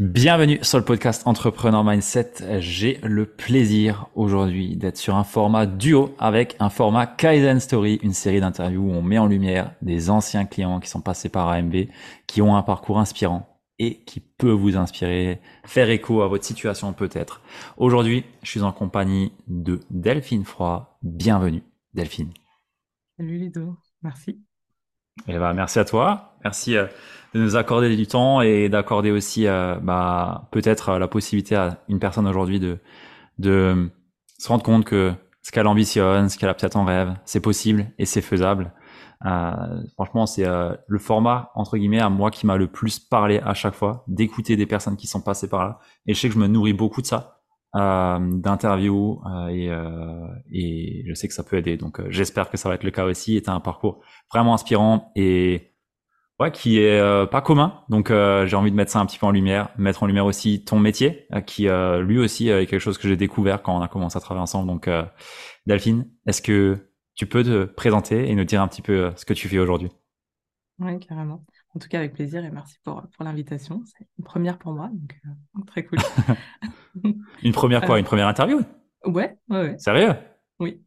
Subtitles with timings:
[0.00, 2.60] Bienvenue sur le podcast Entrepreneur Mindset.
[2.60, 8.14] J'ai le plaisir aujourd'hui d'être sur un format duo avec un format Kaizen Story, une
[8.14, 11.74] série d'interviews où on met en lumière des anciens clients qui sont passés par AMB,
[12.26, 16.94] qui ont un parcours inspirant et qui peut vous inspirer, faire écho à votre situation
[16.94, 17.42] peut-être.
[17.76, 20.98] Aujourd'hui, je suis en compagnie de Delphine Froid.
[21.02, 21.62] Bienvenue,
[21.92, 22.32] Delphine.
[23.18, 24.42] Salut Ludo, merci.
[25.28, 26.38] Eh ben, merci à toi.
[26.42, 26.86] Merci euh,
[27.34, 31.78] de nous accorder du temps et d'accorder aussi euh, bah, peut-être euh, la possibilité à
[31.88, 32.78] une personne aujourd'hui de,
[33.38, 33.90] de
[34.38, 35.12] se rendre compte que
[35.42, 38.72] ce qu'elle ambitionne, ce qu'elle a peut-être en rêve, c'est possible et c'est faisable.
[39.26, 39.52] Euh,
[39.94, 43.74] franchement, c'est le format entre guillemets à moi qui m'a le plus parlé à chaque
[43.74, 45.78] fois, d'écouter des personnes qui sont passées par là.
[46.06, 47.40] Et je sais que je me nourris beaucoup de ça,
[47.74, 49.70] euh, d'interviews et,
[50.52, 51.78] et je sais que ça peut aider.
[51.78, 53.36] Donc j'espère que ça va être le cas aussi.
[53.36, 55.69] Et un parcours vraiment inspirant et
[56.40, 57.84] ouais, qui est euh, pas commun.
[57.88, 60.24] Donc euh, j'ai envie de mettre ça un petit peu en lumière, mettre en lumière
[60.24, 61.68] aussi ton métier, euh, qui
[62.04, 64.66] lui aussi est quelque chose que j'ai découvert quand on a commencé à travailler ensemble.
[64.66, 64.88] Donc
[65.66, 69.34] Delphine, est-ce que tu peux te présenter et nous dire un petit peu ce que
[69.34, 69.90] tu fais aujourd'hui?
[70.78, 71.44] Oui, carrément.
[71.74, 73.82] En tout cas, avec plaisir et merci pour, pour l'invitation.
[73.84, 75.98] C'est une première pour moi, donc très cool.
[77.42, 77.98] une première quoi?
[77.98, 78.62] Une première interview?
[79.04, 79.78] Ouais, ouais, ouais.
[79.78, 80.14] Sérieux?
[80.58, 80.82] Oui.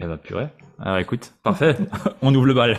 [0.00, 0.48] Eh ben purée.
[0.78, 1.76] Alors écoute, parfait.
[2.22, 2.78] on ouvre le bal.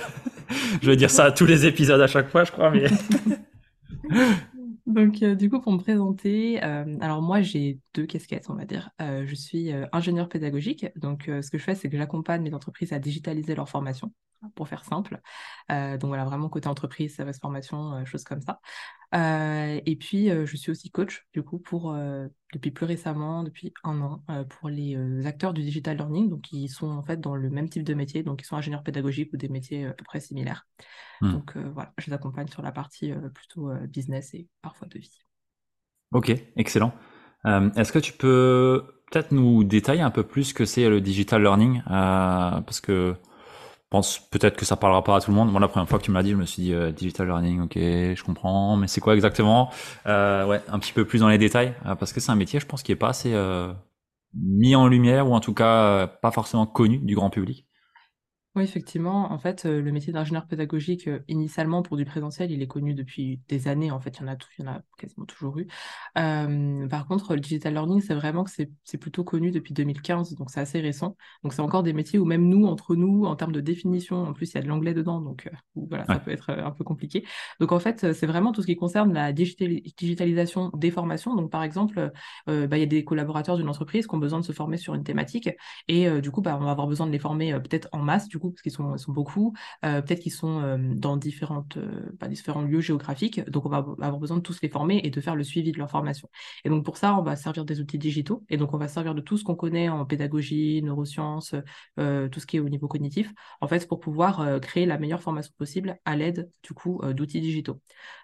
[0.81, 2.71] je vais dire ça à tous les épisodes à chaque fois, je crois.
[4.85, 8.65] Donc, euh, du coup, pour me présenter, euh, alors moi, j'ai deux casquettes, on va
[8.65, 8.91] dire.
[9.01, 10.85] Euh, je suis ingénieur pédagogique.
[10.95, 14.13] Donc, ce que je fais, c'est que j'accompagne les entreprises à digitaliser leur formation,
[14.53, 15.19] pour faire simple.
[15.69, 18.59] donc, voilà, vraiment côté entreprise, service formation, choses comme ça.
[19.15, 21.95] Et puis, je suis aussi coach, du coup, pour,
[22.53, 26.89] depuis plus récemment, depuis un an, pour les acteurs du digital learning, donc qui sont
[26.89, 29.49] en fait dans le même type de métier, donc ils sont ingénieurs pédagogiques ou des
[29.49, 30.67] métiers à peu près similaires.
[31.21, 31.31] Mmh.
[31.31, 35.19] Donc voilà, je les accompagne sur la partie plutôt business et parfois de vie.
[36.11, 36.93] Ok, excellent.
[37.45, 41.41] Est-ce que tu peux peut-être nous détailler un peu plus ce que c'est le digital
[41.41, 41.81] learning?
[41.85, 43.15] Parce que
[43.95, 45.51] pense peut-être que ça parlera pas à tout le monde.
[45.51, 47.27] Moi, la première fois que tu me l'as dit, je me suis dit euh, digital
[47.27, 49.71] learning, ok, je comprends, mais c'est quoi exactement?
[50.07, 52.59] Euh, Ouais, un petit peu plus dans les détails, euh, parce que c'est un métier,
[52.59, 53.33] je pense, qui est pas assez
[54.35, 57.64] mis en lumière ou en tout cas pas forcément connu du grand public.
[58.55, 59.33] Oui, effectivement.
[59.33, 62.93] En fait, euh, le métier d'ingénieur pédagogique, euh, initialement pour du présentiel, il est connu
[62.93, 63.91] depuis des années.
[63.91, 65.67] En fait, il y en a, tout, il y en a quasiment toujours eu.
[66.17, 70.51] Euh, par contre, le digital learning, c'est vraiment que c'est plutôt connu depuis 2015, donc
[70.51, 71.17] c'est assez récent.
[71.43, 74.31] Donc, c'est encore des métiers où même nous, entre nous, en termes de définition, en
[74.31, 77.25] plus, il y a de l'anglais dedans, donc voilà, ça peut être un peu compliqué.
[77.59, 81.35] Donc, en fait, c'est vraiment tout ce qui concerne la digitalisation des formations.
[81.35, 82.09] Donc, par exemple,
[82.47, 84.93] bah, il y a des collaborateurs d'une entreprise qui ont besoin de se former sur
[84.93, 85.49] une thématique,
[85.89, 88.39] et du coup, bah, on va avoir besoin de les former peut-être en masse, du
[88.39, 89.53] coup parce qu'ils sont, beaucoup.
[89.83, 93.47] Euh, peut-être qu'ils sont euh, dans euh, différents lieux géographiques.
[93.49, 95.77] Donc, on va avoir besoin de tous les former et de faire le suivi de
[95.77, 96.29] leur formation.
[96.63, 98.43] Et donc, pour ça, on va servir des outils digitaux.
[98.49, 101.55] Et donc, on va servir de tout ce qu'on connaît en pédagogie, neurosciences,
[101.97, 105.53] tout ce qui est au niveau cognitif, en fait, pour pouvoir créer la meilleure formation
[105.57, 107.79] possible à l'aide, du coup, d'outils digitaux.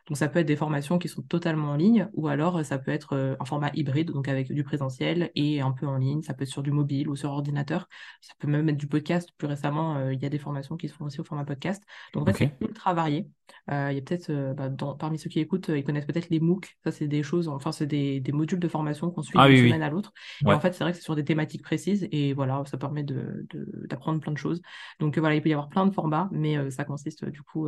[0.07, 2.91] Donc, ça peut être des formations qui sont totalement en ligne ou alors ça peut
[2.91, 6.21] être un format hybride, donc avec du présentiel et un peu en ligne.
[6.21, 7.87] Ça peut être sur du mobile ou sur ordinateur.
[8.21, 9.29] Ça peut même être du podcast.
[9.37, 11.83] Plus récemment, il y a des formations qui se font aussi au format podcast.
[12.13, 13.29] Donc en fait, c'est ultra varié.
[13.69, 16.29] Euh, il y a peut-être, euh, bah, parmi ceux qui écoutent, euh, ils connaissent peut-être
[16.29, 16.77] les MOOC.
[16.83, 19.57] Ça, c'est des choses, enfin, c'est des, des, modules de formation qu'on suit ah d'une
[19.57, 20.13] semaine à l'autre.
[20.45, 23.03] Et en fait, c'est vrai que c'est sur des thématiques précises et voilà, ça permet
[23.03, 24.61] d'apprendre de, plein de choses.
[24.99, 27.67] Donc voilà, il peut y avoir plein de formats, mais ça consiste du coup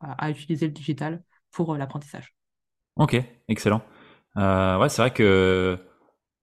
[0.00, 1.22] à, utiliser le digital
[1.56, 2.34] pour l'apprentissage.
[2.96, 3.16] Ok,
[3.48, 3.82] excellent.
[4.36, 5.78] ouais, c'est vrai que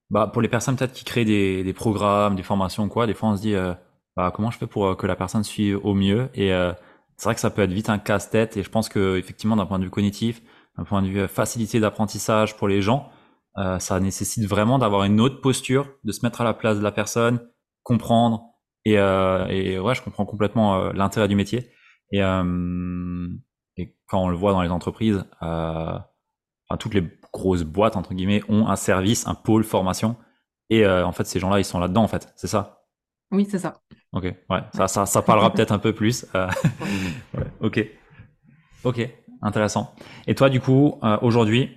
[0.09, 3.37] bah, pour les personnes peut-être qui créent des, programmes, des formations, quoi, des fois on
[3.37, 3.55] se dit
[4.15, 6.29] bah, comment je fais pour euh, que la personne suive au mieux?
[6.35, 6.73] Et euh,
[7.17, 8.57] c'est vrai que ça peut être vite un casse-tête.
[8.57, 10.41] Et je pense que effectivement, d'un point de vue cognitif,
[10.77, 13.09] d'un point de vue euh, facilité d'apprentissage pour les gens,
[13.77, 16.91] ça nécessite vraiment d'avoir une autre posture, de se mettre à la place de la
[16.91, 17.39] personne,
[17.83, 18.45] comprendre.
[18.83, 21.69] Et, et ouais, je comprends complètement l'intérêt du métier.
[22.11, 22.23] Et,
[23.77, 26.05] et, quand on le voit dans les entreprises, enfin,
[26.79, 30.15] toutes les grosses boîtes entre guillemets ont un service, un pôle formation.
[30.69, 32.31] Et en fait, ces gens-là, ils sont là-dedans en fait.
[32.35, 32.83] C'est ça?
[33.33, 33.81] Oui, c'est ça.
[34.13, 36.25] Ok, ouais, ça, ça, ça parlera peut-être un peu plus.
[36.35, 36.47] Euh,
[37.61, 37.85] ok,
[38.83, 39.09] ok,
[39.41, 39.93] intéressant.
[40.27, 41.71] Et toi, du coup, euh, aujourd'hui,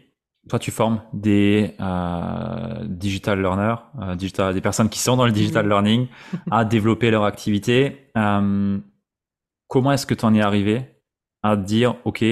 [0.48, 3.76] toi, tu formes des euh, digital learners,
[4.16, 6.06] digital, des personnes qui sont dans le digital learning
[6.52, 8.12] à développer leur activité.
[8.14, 10.95] comment est-ce que tu en es arrivé
[11.42, 12.24] à dire, ok,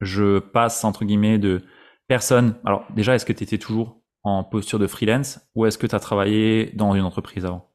[0.00, 1.62] je passe entre guillemets de
[2.08, 2.56] personne.
[2.64, 5.94] Alors déjà, est-ce que tu étais toujours en posture de freelance ou est-ce que tu
[5.94, 7.70] as travaillé dans une entreprise avant?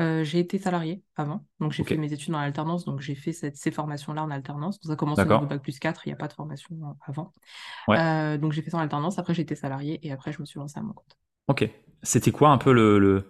[0.00, 3.32] Euh, j'ai été salarié avant, donc j'ai fait mes études en alternance, donc j'ai fait
[3.32, 4.78] cette- ces formations-là en alternance.
[4.82, 7.32] Ça commence au niveau bac plus 4, il n'y a pas de formation euh, avant.
[7.86, 10.40] Ouais, Euh, donc j'ai fait ça en alternance, après j'ai été salarié et après je
[10.40, 11.16] me suis lancée à mon compte.
[11.48, 11.68] ok.
[12.02, 13.24] C'était quoi un peu le, le,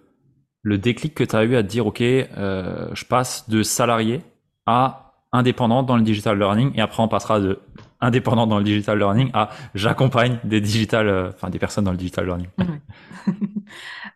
[0.63, 4.23] le déclic que tu as eu à te dire, ok, euh, je passe de salarié
[4.67, 7.59] à indépendant dans le digital learning, et après on passera de
[8.05, 11.97] indépendant dans le digital learning à j'accompagne des digital, euh, enfin des personnes dans le
[11.97, 12.49] digital learning.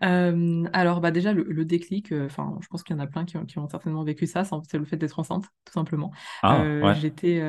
[0.05, 3.07] Euh, alors bah déjà le, le déclic, euh, enfin je pense qu'il y en a
[3.07, 6.13] plein qui ont, qui ont certainement vécu ça, c'est le fait d'être enceinte tout simplement.
[6.43, 7.41] Ah, Euh, ouais, j'étais,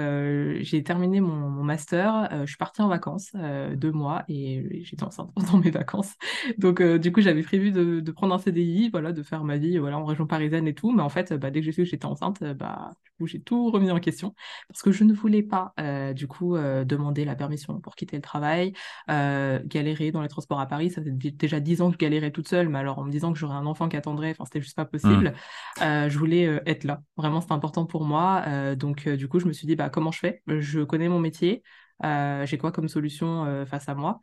[0.63, 3.33] j'ai terminé mon, mon master, je suis partie en vacances
[3.75, 6.15] deux mois et j'étais enceinte pendant mes vacances.
[6.57, 9.77] Donc du coup j'avais prévu de, de prendre un CDI, voilà, de faire ma vie
[9.77, 11.89] voilà en région parisienne et tout, mais en fait bah, dès que j'ai su que
[11.89, 14.33] j'étais enceinte, bah du coup j'ai tout remis en question
[14.67, 15.73] parce que je ne voulais pas
[16.15, 18.73] du coup euh, demander la permission pour quitter le travail
[19.11, 20.91] euh, galérer dans les transports à Paris.
[20.91, 23.11] Ça faisait d- déjà dix ans que je galérais toute seule, mais alors en me
[23.11, 25.33] disant que j'aurais un enfant qui attendrait, enfin, c'était juste pas Hmm, possible.
[25.81, 27.01] Euh, je voulais être là.
[27.17, 28.75] Vraiment, c'était important pour moi.
[28.77, 30.41] Donc, du coup, je me suis dit, bah, comment je fais?
[30.47, 31.63] Je connais mon métier.
[32.05, 34.19] Euh, j'ai quoi comme solution euh, face à moi?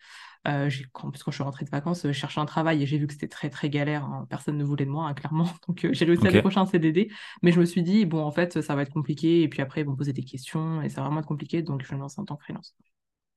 [0.46, 3.06] Euh, quand je suis rentrée de vacances, euh, je cherchais un travail et j'ai vu
[3.08, 4.04] que c'était très, très galère.
[4.04, 4.26] hein.
[4.31, 5.48] Personne ne voulait de moi, hein, clairement.
[5.69, 7.10] Donc, euh, j'ai réussi à ok, décrocher un CDD.
[7.43, 9.43] Mais je me suis dit, bon, en fait, ça va être compliqué.
[9.43, 11.62] Et puis après, ils vont poser des questions et ça va vraiment être compliqué.
[11.62, 12.76] Donc, je me lance en tant que freelance.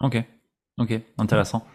[0.02, 0.18] ok,
[0.80, 1.66] ok, intéressant.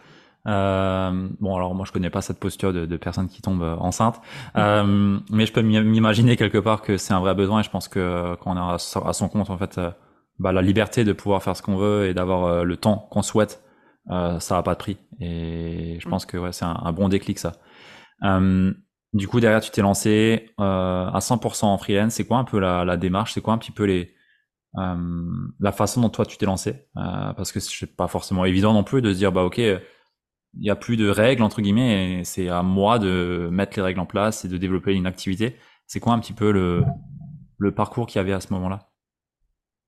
[0.47, 3.75] Euh, bon, alors moi je connais pas cette posture de, de personne qui tombe euh,
[3.77, 4.21] enceinte,
[4.57, 7.69] euh, mais je peux m'im- m'imaginer quelque part que c'est un vrai besoin et je
[7.71, 9.79] pense que quand on est à son à compte, en fait,
[10.39, 13.63] bah, la liberté de pouvoir faire ce qu'on veut et d'avoir le temps qu'on souhaite,
[14.11, 14.97] euh, ça a pas de prix.
[15.19, 16.09] Et je Mm.
[16.09, 17.53] pense que ouais, c'est un, un bon déclic ça.
[18.23, 18.73] Euh,
[19.13, 22.13] du coup, derrière, tu t'es lancé euh, à 100% en freelance.
[22.15, 23.33] C'est quoi un peu la, la démarche?
[23.33, 24.13] C'est quoi un petit peu les
[24.77, 24.95] euh,
[25.59, 26.87] la façon dont toi tu t'es lancé?
[26.97, 29.59] Euh, Parce que c'est pas forcément évident non plus de se dire bah ok
[30.57, 33.83] il y a plus de règles entre guillemets et c'est à moi de mettre les
[33.83, 35.57] règles en place et de développer une activité.
[35.87, 36.83] C'est quoi un petit peu le,
[37.57, 38.89] le parcours qu'il y avait à ce moment-là?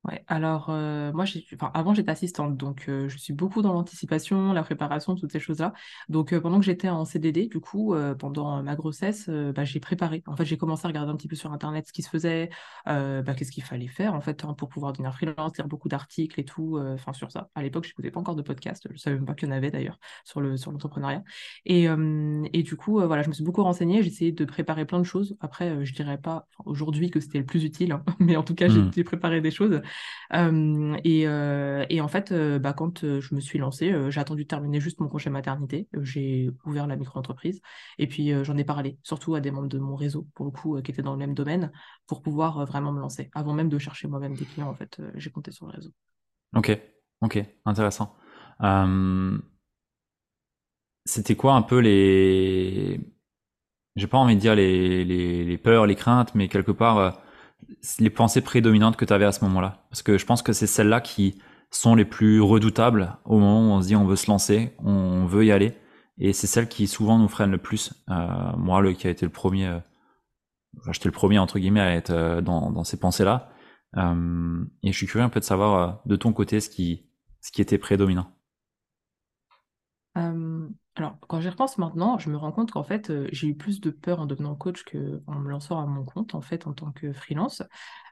[0.08, 3.74] Ouais, alors euh, moi j'ai enfin avant j'étais assistante donc euh, je suis beaucoup dans
[3.74, 5.74] l'anticipation, la préparation, toutes ces choses-là.
[6.08, 10.24] Donc euh, pendant que j'étais en CDD, du coup pendant ma grossesse, bah, j'ai préparé.
[10.28, 12.50] En fait, j'ai commencé à regarder un petit peu sur internet ce qui se faisait,
[12.86, 16.40] bah, qu'est-ce qu'il fallait faire en fait hein, pour pouvoir devenir freelance, lire beaucoup d'articles
[16.40, 17.50] et tout enfin sur ça.
[17.56, 19.56] À l'époque, je n'écoutais pas encore de podcast, je savais même pas qu'il y en
[19.56, 21.24] avait d'ailleurs sur le sur l'entrepreneuriat.
[21.66, 21.84] Et
[22.54, 25.04] et du coup voilà, je me suis beaucoup renseignée, j'ai essayé de préparer plein de
[25.06, 25.36] choses.
[25.42, 28.68] Après je dirais pas aujourd'hui que c'était le plus utile hein, mais en tout cas
[28.68, 29.82] Hmm, j'ai préparé des choses.
[30.32, 31.28] Et,
[32.02, 35.30] en fait, bah, quand je me suis lancée, j'ai attendu de terminer juste mon congé
[35.30, 35.88] maternité.
[36.02, 37.62] J'ai ouvert la micro-entreprise
[37.98, 40.82] et puis j'en ai parlé, surtout à des membres de mon réseau, pour le coup,
[40.82, 41.72] qui étaient dans le même domaine,
[42.08, 43.30] pour pouvoir vraiment me lancer.
[43.34, 45.92] Avant même de chercher moi-même des clients, en fait, j'ai compté sur le réseau.
[46.56, 46.78] Ok,
[47.22, 48.16] ok, intéressant.
[51.06, 53.00] C'était quoi un peu les,
[53.96, 57.22] j'ai pas envie de dire les, peurs, les craintes, mais quelque part
[58.00, 60.68] les pensées prédominantes que tu avais à ce moment-là Parce que je pense que c'est
[60.68, 61.40] celles-là qui
[61.72, 65.26] sont les plus redoutables au moment où on se dit on veut se lancer, on
[65.26, 65.74] veut y aller.
[66.18, 67.94] Et c'est celles qui souvent nous freinent le plus.
[68.10, 69.80] Euh, moi, le qui a été le premier, euh,
[70.92, 73.52] j'étais le premier entre guillemets à être euh, dans, dans ces pensées-là.
[73.96, 77.10] Et je suis curieux un peu de savoir de ton côté ce qui,
[77.42, 78.32] ce qui était prédominant.
[80.98, 83.82] Alors, quand j'y repense maintenant, je me rends compte qu'en fait, euh, j'ai eu plus
[83.82, 86.92] de peur en devenant coach qu'en me lançant à mon compte, en fait, en tant
[86.92, 87.62] que freelance.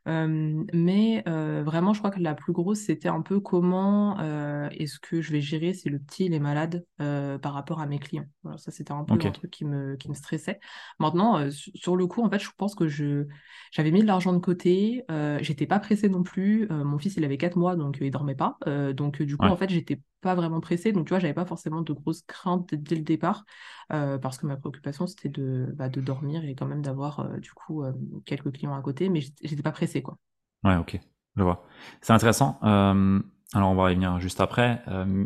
[0.08, 4.70] Euh, mais euh, vraiment, je crois que la plus grosse, c'était un peu comment euh,
[4.72, 7.98] est-ce que je vais gérer si le petit il est malade par rapport à mes
[8.00, 8.26] clients?
[8.44, 10.60] Voilà, ça, c'était un peu Ok, un truc qui me, qui me stressait.
[11.00, 13.26] Maintenant, su- sur le coup, en fait, je pense que je
[13.72, 15.04] j'avais mis de l'argent de côté.
[15.42, 16.68] J'étais pas pressée non plus.
[16.70, 18.58] Mon fils, il avait 4 mois, donc il dormait pas.
[18.94, 20.92] Donc, du coup, ouais, en fait, j'étais pas vraiment pressée.
[20.92, 23.46] Donc, tu vois, j'avais pas forcément de grosses craintes dès, le départ
[23.90, 27.84] parce que ma préoccupation, c'était de, bah, de dormir et quand même d'avoir, du coup,
[28.26, 29.10] quelques clients à côté.
[29.10, 30.18] Mais j'étais pas pressée, quoi.
[30.64, 31.00] ouais, ok,
[31.36, 31.66] je vois.
[32.02, 32.60] C'est intéressant.
[32.64, 33.20] Euh,
[33.54, 34.82] alors on va y venir juste après.
[34.88, 35.26] Euh,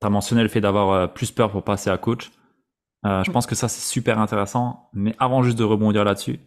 [0.00, 2.30] tu as mentionné le fait d'avoir euh, plus peur pour passer à coach.
[3.06, 3.34] Euh, je Oui.
[3.34, 4.90] pense que ça c'est super intéressant.
[4.92, 6.40] Mais avant juste de rebondir là-dessus,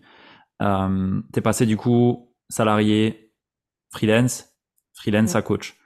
[0.61, 3.33] euh, t'es passé du coup salarié,
[3.93, 4.45] freelance,
[4.93, 5.37] freelance Oui.
[5.37, 5.77] à coach.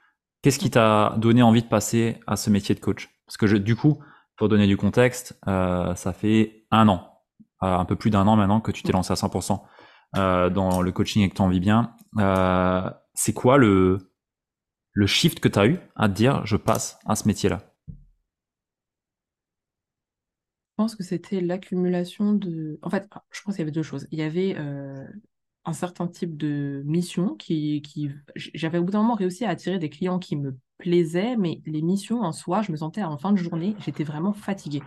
[0.42, 3.08] Qu'est-ce qui t'a donné envie de passer à ce métier de coach?
[3.26, 3.98] Parce que je, du coup,
[4.36, 7.10] pour donner du contexte, euh, ça fait un an,
[7.60, 9.62] un peu plus d'un an maintenant que tu t'es lancé à 100%
[10.16, 11.94] euh, dans le coaching et que tu en vis bien.
[12.18, 14.12] Euh, c'est quoi le,
[14.92, 17.62] le shift que tu as eu à te dire je passe à ce métier-là?
[20.78, 22.78] Je pense que c'était l'accumulation de...
[22.82, 24.06] En fait, je pense qu'il y avait deux choses.
[24.10, 25.06] Il y avait euh,
[25.64, 28.10] un certain type de mission qui, qui...
[28.34, 31.82] J'avais au bout d'un moment réussi à attirer des clients qui me plaisait, mais les
[31.82, 34.82] missions en soi, je me sentais en fin de journée, j'étais vraiment fatiguée.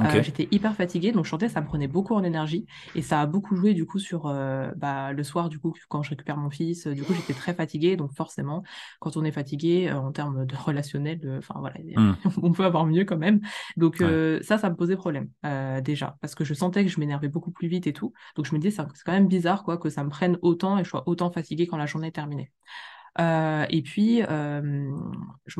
[0.00, 3.26] Euh, j'étais hyper fatiguée, donc chanter, ça me prenait beaucoup en énergie et ça a
[3.26, 6.50] beaucoup joué du coup sur euh, bah, le soir, du coup, quand je récupère mon
[6.50, 8.62] fils, du coup, j'étais très fatiguée, donc forcément,
[9.00, 12.14] quand on est fatigué euh, en termes de relationnel, enfin voilà, hmm.
[12.42, 13.40] on peut avoir mieux quand même.
[13.76, 14.02] Donc
[14.42, 15.28] ça, ça me posait problème
[15.82, 18.12] déjà, parce que je sentais que je m'énervais beaucoup plus vite et tout.
[18.36, 20.84] Donc je me disais, c'est quand même bizarre quoi que ça me prenne autant et
[20.84, 22.50] je sois autant fatiguée quand la journée est terminée.
[23.20, 24.30] Euh, et puis, je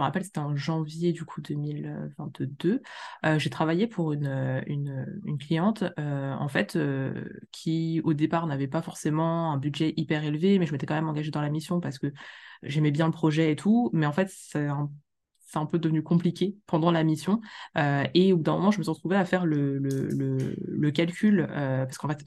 [0.00, 2.82] me rappelle, c'était en janvier du coup 2022.
[3.24, 6.78] Euh, j'ai travaillé pour une, une, cliente, en fait,
[7.50, 11.08] qui au départ n'avait pas forcément un budget hyper élevé, mais je m'étais quand même
[11.08, 12.12] engagée dans la mission parce que
[12.62, 13.90] j'aimais bien le projet et tout.
[13.92, 14.90] Mais en fait, c'est un
[15.54, 17.42] un peu devenu compliqué pendant la mission.
[17.76, 21.46] et au bout d'un moment, je me suis retrouvée à faire le, le, le calcul,
[21.46, 22.24] parce qu'en fait,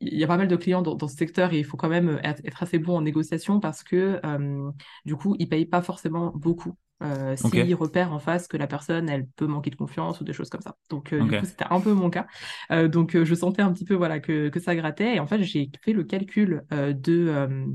[0.00, 2.20] il y a pas mal de clients dans, ce secteur et il faut quand même
[2.22, 4.70] être, assez bon en négociation parce que euh,
[5.04, 6.76] du coup, ils payent pas forcément beaucoup.
[7.00, 10.32] Euh, s'ils repèrent en face que la personne, elle peut manquer de confiance ou des
[10.32, 10.76] choses comme ça.
[10.90, 12.26] Donc, euh, du coup, c'était un peu mon cas.
[12.72, 15.16] Euh, donc, je sentais un petit peu voilà, que, que ça grattait.
[15.16, 17.68] Et en fait, j'ai fait le calcul de,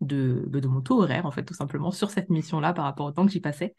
[0.00, 3.12] de, de, mon taux horaire, en fait, tout simplement, sur cette mission-là par rapport au
[3.12, 3.74] temps que j'y passais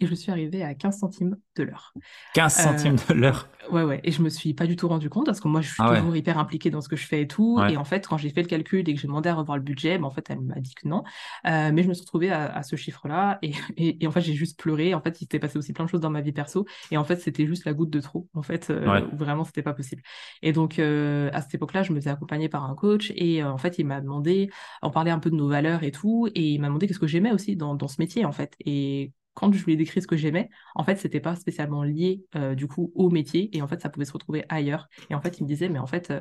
[0.00, 1.94] et je suis arrivée à 15 centimes de l'heure.
[2.34, 4.00] 15 centimes de l'heure Ouais, ouais.
[4.04, 5.96] Et je me suis pas du tout rendu compte parce que moi, je suis ah
[5.96, 7.60] toujours hyper impliquée dans ce que je fais et tout.
[7.68, 9.62] Et en fait, quand j'ai fait le calcul et que j'ai demandé à revoir le
[9.62, 11.04] budget, ben, en fait, elle m'a dit que non.
[11.46, 13.38] Euh, mais je me suis retrouvée à, ce chiffre-là.
[13.42, 14.94] Et, et, en fait, j'ai juste pleuré.
[14.94, 16.66] En fait, il s'était passé aussi plein de choses dans ma vie perso.
[16.90, 18.28] Et en fait, c'était juste la goutte de trop.
[18.34, 20.02] En fait, euh, où vraiment, c'était pas possible.
[20.42, 23.12] Et donc, euh, à cette époque-là, je me faisais accompagner par un coach.
[23.16, 24.50] Et en fait, il m'a demandé,
[24.82, 26.28] on parlait un peu de nos valeurs et tout.
[26.34, 28.54] Et il m'a demandé qu'est-ce que j'aimais aussi dans, dans ce métier, en fait.
[28.64, 32.24] Et quand je lui ai décrit ce que j'aimais, en fait, c'était pas spécialement lié
[32.34, 34.88] euh, du coup au métier et en fait, ça pouvait se retrouver ailleurs.
[35.08, 36.20] Et en fait, il me disait, mais en fait, euh,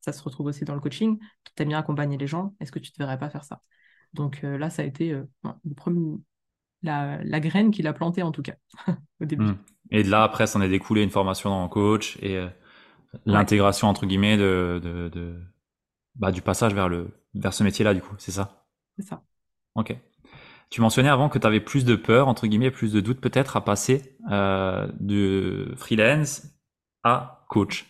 [0.00, 1.18] ça se retrouve aussi dans le coaching.
[1.54, 3.60] Tu aimes bien accompagner les gens, est-ce que tu te verrais pas faire ça?
[4.12, 6.18] Donc euh, là, ça a été le premier,
[6.82, 8.54] la, la, graine qu'il a plantée en tout cas
[9.20, 9.44] au début.
[9.44, 9.58] Hmm.
[9.90, 12.44] Et de là, après, ça en est découlé une formation dans coach et
[13.24, 15.40] l'intégration entre guillemets de, de, de,
[16.14, 18.66] bah, du passage vers le vers ce métier-là, du coup, c'est ça?
[18.96, 19.22] C'est ça.
[19.74, 19.96] Ok.
[20.70, 23.56] Tu mentionnais avant que tu avais plus de peur, entre guillemets, plus de doute peut-être
[23.56, 26.42] à passer euh, de freelance
[27.04, 27.86] à coach.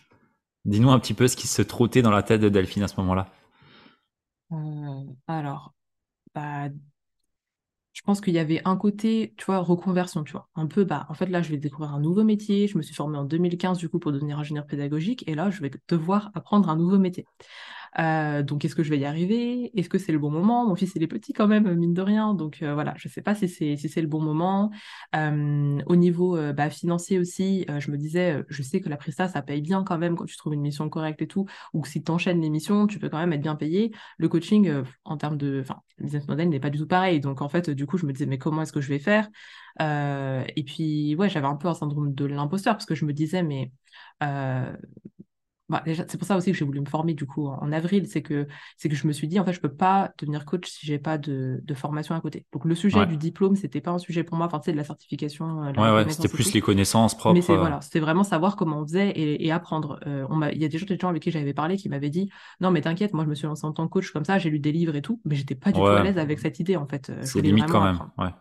[0.65, 2.95] Dis-nous un petit peu ce qui se trottait dans la tête de Delphine à ce
[2.97, 3.27] moment-là.
[4.51, 5.73] Euh, alors,
[6.35, 6.69] bah,
[7.93, 10.47] je pense qu'il y avait un côté, tu vois, reconversion, tu vois.
[10.55, 12.67] Un peu, bah, en fait, là, je vais découvrir un nouveau métier.
[12.67, 15.23] Je me suis formée en 2015, du coup, pour devenir ingénieur pédagogique.
[15.27, 17.25] Et là, je vais devoir apprendre un nouveau métier.
[17.97, 19.71] Euh, donc, est-ce que je vais y arriver?
[19.77, 20.67] Est-ce que c'est le bon moment?
[20.67, 22.33] Mon fils, il est petit quand même, mine de rien.
[22.33, 24.69] Donc, euh, voilà, je ne sais pas si c'est si le bon moment.
[25.15, 29.41] Euh, au niveau bah, financier aussi, je me disais, je sais que la Presta, ça
[29.41, 32.11] paye bien quand même quand tu trouves une mission correcte et tout, ou si tu
[32.11, 33.91] enchaînes les missions, tu peux quand même être bien payé.
[34.17, 34.71] Le coaching,
[35.05, 35.63] en termes de...
[35.99, 37.19] Business model n'est pas du tout pareil.
[37.19, 39.27] Donc, en fait, du coup, je me disais, mais comment est-ce que je vais faire?
[39.79, 43.43] Et puis, ouais, j'avais un peu un syndrome de l'imposteur parce que je me disais,
[43.43, 43.71] mais
[45.69, 48.23] bah, c'est pour ça aussi que j'ai voulu me former du coup en, avril, c'est
[48.23, 50.85] que c'est que je me suis dit en fait je peux pas devenir coach si
[50.85, 52.45] j'ai pas de, de, formation à côté.
[52.51, 54.83] Donc le sujet du diplôme c'était pas un sujet pour moi, enfin tu de la
[54.83, 55.63] certification.
[55.63, 57.35] Euh, ouais ouais, c'était plus les connaissances propres.
[57.35, 57.57] Mais c'est euh.
[57.57, 59.99] voilà, c'était vraiment savoir comment on faisait et, et apprendre.
[60.07, 62.09] Euh, on il y a des gens, des gens avec qui j'avais parlé qui m'avaient
[62.09, 62.29] dit
[62.61, 64.49] non mais t'inquiète, moi je me suis lancé en tant que coach comme ça, j'ai
[64.49, 66.77] lu des livres et tout, mais j'étais pas du tout à l'aise avec cette idée
[66.77, 67.11] en fait.
[67.21, 67.99] C'est limite quand même.
[68.17, 68.33] Ouais.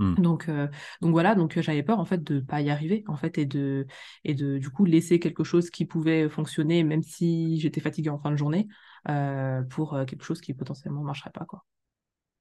[0.00, 0.14] Mmh.
[0.14, 0.66] Donc, euh,
[1.02, 3.86] donc voilà, donc j'avais peur en fait de pas y arriver en fait et de
[4.24, 8.18] et de du coup laisser quelque chose qui pouvait fonctionner même si j'étais fatiguée en
[8.18, 8.66] fin de journée
[9.10, 11.66] euh, pour quelque chose qui potentiellement marcherait pas quoi.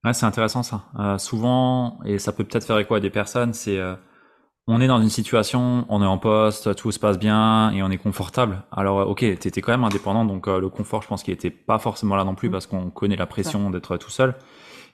[0.06, 1.18] Ouais, c'est intéressant ça.
[1.18, 3.78] souvent et ça peut peut-être faire écho à des personnes, c'est
[4.66, 7.92] on est dans une situation, on est en poste, tout se passe bien et on
[7.92, 8.64] est confortable.
[8.72, 12.16] Alors ok, t'étais quand même indépendant, donc le confort, je pense qu'il était pas forcément
[12.16, 12.52] là non plus mmh.
[12.54, 14.36] parce qu'on connaît la pression d'être tout seul.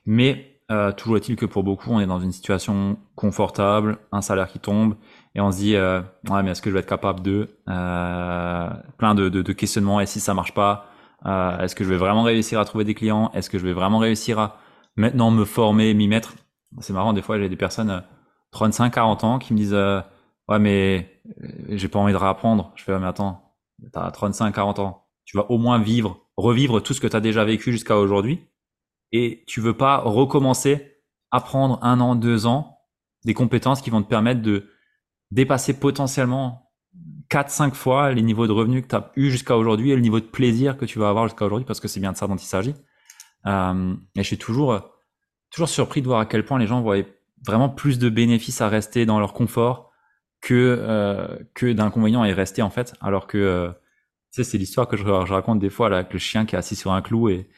[0.08, 4.48] Mais euh, toujours est-il que pour beaucoup, on est dans une situation confortable, un salaire
[4.48, 4.96] qui tombe,
[5.36, 8.70] et on se dit, euh, ouais, mais est-ce que je vais être capable de euh,
[8.98, 10.88] plein de, de, questionnements Et si ça marche pas,
[11.26, 14.00] est-ce que je vais vraiment réussir à trouver des clients Est-ce que je vais vraiment
[14.00, 14.58] réussir à
[14.96, 16.36] maintenant me former, m'y mettre?
[16.80, 18.04] C'est marrant, des fois, j'ai des personnes
[18.52, 21.22] 35, 40 ans qui me disent, ouais, mais
[21.70, 22.72] j'ai pas envie de réapprendre.
[22.76, 23.56] Je fais, mais attends,
[23.92, 27.22] t'as 35, 40 ans, tu vas au moins vivre, revivre tout ce que tu as
[27.22, 28.46] déjà vécu jusqu'à aujourd'hui
[29.12, 32.80] et tu veux pas recommencer à prendre un an, deux ans
[33.26, 34.70] des compétences qui vont te permettre de
[35.32, 36.72] dépasser potentiellement
[37.30, 40.02] quatre, cinq fois les niveaux de revenus que tu as eu jusqu'à aujourd'hui et le
[40.02, 42.28] niveau de plaisir que tu vas avoir jusqu'à aujourd'hui parce que c'est bien de ça
[42.28, 42.76] dont il s'agit.
[43.48, 44.82] Euh, et je suis toujours,
[45.50, 46.98] toujours surpris de voir à quel point les gens voient
[47.46, 49.92] vraiment plus de bénéfices à rester dans leur confort
[50.42, 52.94] que, euh, que d'inconvénients à y rester en fait.
[53.02, 53.70] Alors que, euh,
[54.32, 56.60] tu sais, c'est l'histoire que je, raconte des fois là, avec le chien qui est
[56.60, 57.50] assis sur un clou et,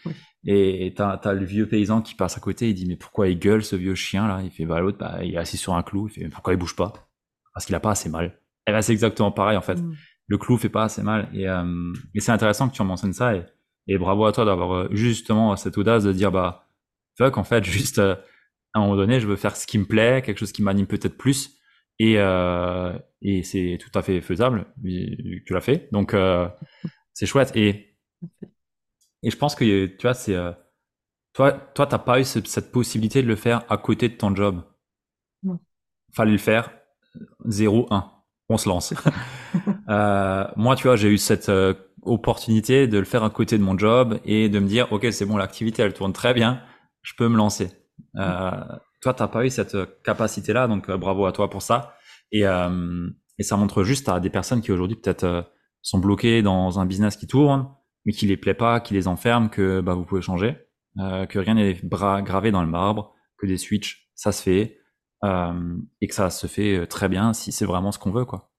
[0.45, 3.39] Et t'as as le vieux paysan qui passe à côté, il dit mais pourquoi il
[3.39, 5.83] gueule ce vieux chien là Il fait bah l'autre bah, il est assis sur un
[5.83, 6.93] clou, il fait pourquoi il bouge pas?
[7.53, 8.39] Parce qu'il a pas assez mal.
[8.67, 9.75] Et ben c'est exactement pareil en fait.
[9.75, 9.95] Mm.
[10.27, 11.29] Le clou fait pas assez mal.
[11.33, 13.45] Et, euh, et c'est intéressant que tu en mentionnes ça et,
[13.87, 16.69] et bravo à toi d'avoir euh, justement cette audace de dire bah
[17.17, 18.15] fuck en fait juste euh,
[18.73, 20.87] à un moment donné je veux faire ce qui me plaît, quelque chose qui m'anime
[20.87, 21.57] peut-être plus.
[21.99, 25.89] Et euh, et c'est tout à fait faisable tu l'as fait.
[25.91, 26.15] Donc
[27.13, 27.51] c'est chouette.
[27.55, 27.97] Et
[29.23, 30.51] et je pense que tu vois c'est euh,
[31.33, 34.63] toi toi t'as pas eu cette possibilité de le faire à côté de ton job.
[35.43, 35.59] Non.
[36.13, 36.71] Fallait le faire
[37.45, 38.17] 0 1
[38.49, 38.93] on se lance.
[39.89, 43.63] euh, moi, tu vois, j'ai eu cette euh, opportunité de le faire à côté de
[43.63, 46.61] mon job et de me dire, ok, c'est bon, l'activité, elle tourne très bien,
[47.01, 47.69] je peux me lancer.
[48.17, 48.51] Euh,
[49.01, 51.95] toi, t'as pas eu cette capacité-là, donc euh, bravo à toi pour ça.
[52.31, 55.45] Et, euh, et ça montre juste à des personnes qui aujourd'hui peut-être
[55.81, 57.69] sont bloquées dans un business qui tourne,
[58.07, 60.57] mais qui les plaît pas, qui les enferme, que bah, vous pouvez changer,
[60.97, 64.79] que rien n'est gravé dans le marbre, que des switches, ça se fait
[65.23, 68.25] euh, et que ça se fait euh, très bien si c'est vraiment ce qu'on veut,
[68.25, 68.51] quoi.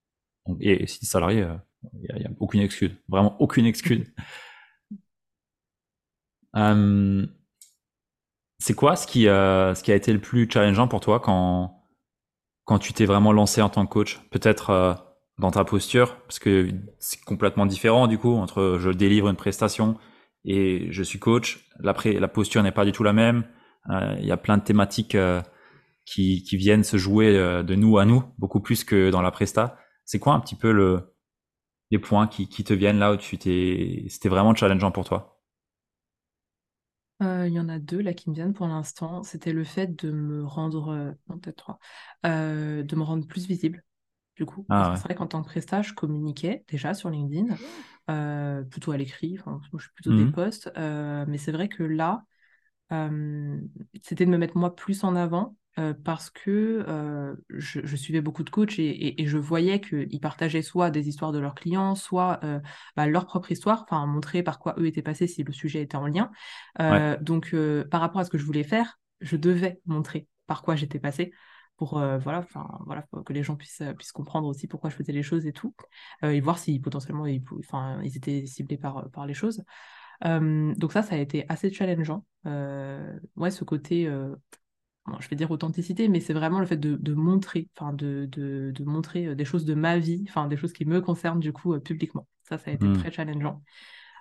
[0.61, 1.47] et, si salarié,
[1.95, 4.13] il n'y a, aucune excuse, vraiment aucune excuse.
[6.57, 7.27] euh,
[8.59, 11.85] c'est quoi ce qui, euh, a été le plus challengeant pour toi quand,
[12.65, 14.21] quand tu t'es vraiment lancé en tant que coach?
[14.31, 14.95] Peut-être euh,
[15.39, 16.69] dans ta posture, parce que
[16.99, 19.97] c'est complètement différent du coup entre je délivre une prestation
[20.45, 21.69] et je suis coach.
[21.81, 21.95] La,
[22.29, 23.45] posture n'est pas du tout la même.
[24.19, 25.17] Il y a plein de thématiques
[26.05, 29.31] qui, qui viennent se jouer euh, de nous à nous, beaucoup plus que dans la
[29.31, 29.79] presta.
[30.05, 31.15] C'est quoi un petit peu le,
[31.91, 35.43] les points qui, te viennent là où c'était vraiment challengeant pour toi?
[37.23, 39.23] Euh, Il y en a deux là qui me viennent pour l'instant.
[39.23, 41.41] C'était le fait de me rendre, euh, non
[42.27, 43.85] euh, de me rendre plus visible.
[44.39, 47.57] Du coup, ah, c'est vrai qu'en tant que presta, je communiquais déjà sur LinkedIn,
[48.09, 49.37] euh, plutôt à l'écrit.
[49.39, 52.23] Enfin, je suis plutôt des mmh posts, mais c'est vrai que là,
[54.03, 58.43] c'était de me mettre moi plus en avant euh, parce que euh, je, suivais beaucoup
[58.43, 62.59] de coachs et, je voyais qu'ils partageaient soit des histoires de leurs clients, soit euh,
[62.97, 65.97] bah, leur propre histoire, enfin montrer par quoi eux étaient passés si le sujet était
[65.97, 66.31] en lien.
[67.21, 67.55] Donc
[67.91, 71.33] par rapport à ce que je voulais faire, je devais montrer par quoi j'étais passé
[71.79, 75.23] pour voilà, enfin voilà, que les gens puissent puissent comprendre aussi pourquoi je faisais les
[75.23, 75.75] choses et tout,
[76.23, 79.65] et voir si potentiellement ils, enfin ils étaient ciblés par par les choses.
[80.23, 82.25] donc ça, ça a été assez challengeant.
[82.45, 84.09] ouais, ce côté
[85.21, 89.27] je vais dire authenticité, mais c'est vraiment le fait de, montrer, enfin de, de, montrer
[89.27, 91.81] euh, des choses de ma vie, enfin des choses qui me concernent du coup euh,
[91.81, 92.27] publiquement.
[92.43, 92.99] Ça, ça a été mmh.
[92.99, 93.63] très challengeant.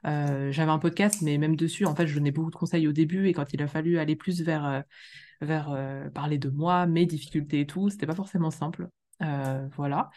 [0.05, 2.91] Euh, j'avais un podcast, mais même dessus, en fait, je donnais beaucoup de conseils au
[2.91, 4.83] début et quand il a fallu aller plus vers,
[5.41, 5.75] vers
[6.13, 8.89] parler de moi, mes difficultés et tout, c'était pas forcément simple.
[9.75, 10.09] voilà.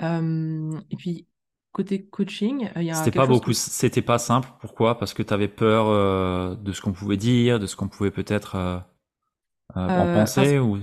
[0.00, 1.26] et puis
[1.72, 4.48] côté coaching, il y a c'était pas beaucoup, c'était pas simple.
[4.60, 4.98] Pourquoi?
[4.98, 8.56] Parce que tu avais peur de ce qu'on pouvait dire, de ce qu'on pouvait peut-être
[9.76, 10.78] euh, en parce, ou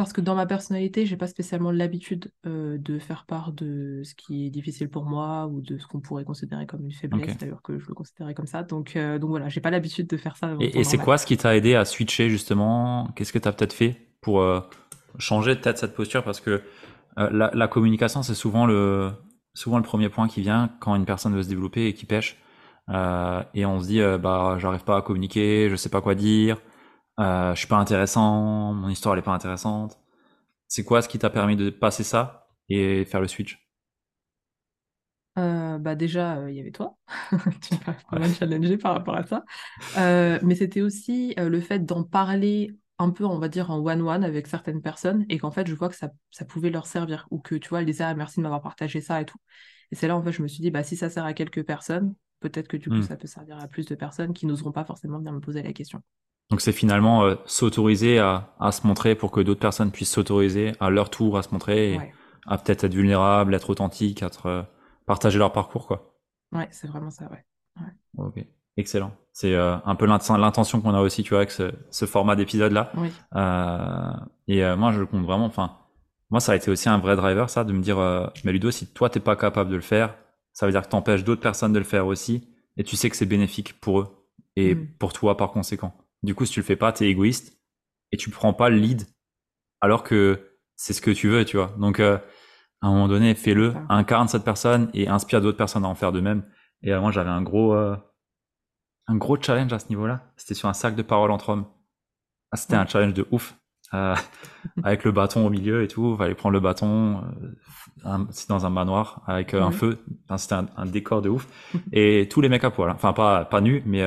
[0.00, 4.14] parce que dans ma personnalité, j'ai pas spécialement l'habitude euh, de faire part de ce
[4.14, 7.60] qui est difficile pour moi ou de ce qu'on pourrait considérer comme une faiblesse, d'ailleurs
[7.60, 8.62] que je le considérais comme ça.
[8.62, 10.54] Donc, euh, donc voilà, j'ai pas l'habitude de faire ça.
[10.58, 13.10] Et, c'est quoi ce qui t'a aidé à switcher justement?
[13.14, 14.42] Qu'est-ce que tu as peut-être fait pour
[15.18, 16.24] changer peut-être cette posture?
[16.24, 16.62] Parce que
[17.18, 19.10] la, la, communication, c'est souvent le,
[19.52, 22.38] souvent le premier point qui vient quand une personne veut se développer et qui pêche.
[22.88, 26.56] et on se dit, bah, j'arrive pas à communiquer, je sais pas quoi dire.
[27.20, 29.98] Euh, je suis pas intéressant, mon histoire elle est pas intéressante.
[30.68, 33.70] C'est quoi ce qui t'a permis de passer ça et faire le switch?
[35.38, 36.96] Euh, bah déjà, euh, il y avait toi,
[37.62, 39.44] tu m'as pas mal challengé par rapport à ça.
[39.96, 44.24] Euh, mais c'était aussi le fait d'en parler un peu, on va dire, en one-one
[44.24, 47.38] avec certaines personnes et qu'en fait, je vois que ça, ça pouvait leur servir ou
[47.38, 49.38] que tu vois, elles disaient ah, merci de m'avoir partagé ça et tout.
[49.92, 51.64] Et c'est là, en fait, je me suis dit, bah si ça sert à quelques
[51.64, 53.02] personnes, peut-être que du coup, hmm.
[53.02, 55.72] ça peut servir à plus de personnes qui n'oseront pas forcément venir me poser la
[55.72, 56.02] question.
[56.50, 60.72] Donc c'est finalement euh, s'autoriser à, à, se montrer pour que d'autres personnes puissent s'autoriser
[60.80, 62.00] à leur tour à se montrer et
[62.46, 64.62] à peut-être être vulnérable, être authentique, être euh,
[65.06, 66.16] partager leur parcours quoi.
[66.52, 67.44] Ouais, c'est vraiment ça, ouais.
[67.80, 67.92] ouais.
[68.18, 68.44] Ok,
[68.76, 69.12] excellent.
[69.32, 72.72] C'est euh, un peu l'intention qu'on a aussi, tu vois, avec ce, ce format d'épisode
[72.72, 72.90] là.
[72.96, 73.12] Oui.
[74.48, 75.44] et moi, je le compte vraiment.
[75.44, 75.76] Enfin,
[76.30, 77.98] moi, ça a été aussi un vrai driver, ça, de me dire,
[78.44, 80.16] mais Ludo, si toi t'es pas capable de le faire,
[80.52, 83.16] ça veut dire que t'empêches d'autres personnes de le faire aussi, et tu sais que
[83.16, 84.08] c'est bénéfique pour eux
[84.56, 84.88] et mm.
[84.98, 85.94] pour toi par conséquent.
[86.22, 87.58] Du coup, si tu le fais pas, t'es égoïste
[88.12, 89.06] et tu prends pas le lead
[89.80, 91.74] alors que c'est ce que tu veux, tu vois.
[91.78, 92.18] Donc, euh,
[92.82, 96.12] à un moment donné, fais-le, incarne cette personne et inspire d'autres personnes à en faire
[96.12, 96.44] de même.
[96.82, 97.96] Et moi, j'avais un gros, euh,
[99.06, 100.32] un gros challenge à ce niveau-là.
[100.36, 101.66] C'était sur un sac de parole entre hommes.
[102.52, 103.54] Ah, c'était un challenge de ouf.
[103.94, 104.14] Euh,
[104.84, 107.22] avec le bâton au milieu et tout, fallait prendre le bâton,
[108.30, 111.48] c'est dans un manoir avec un feu, enfin, c'était un, décor de ouf,
[111.92, 112.94] et tous les mecs à poil, hein.
[112.94, 114.04] enfin pas pas nus, mais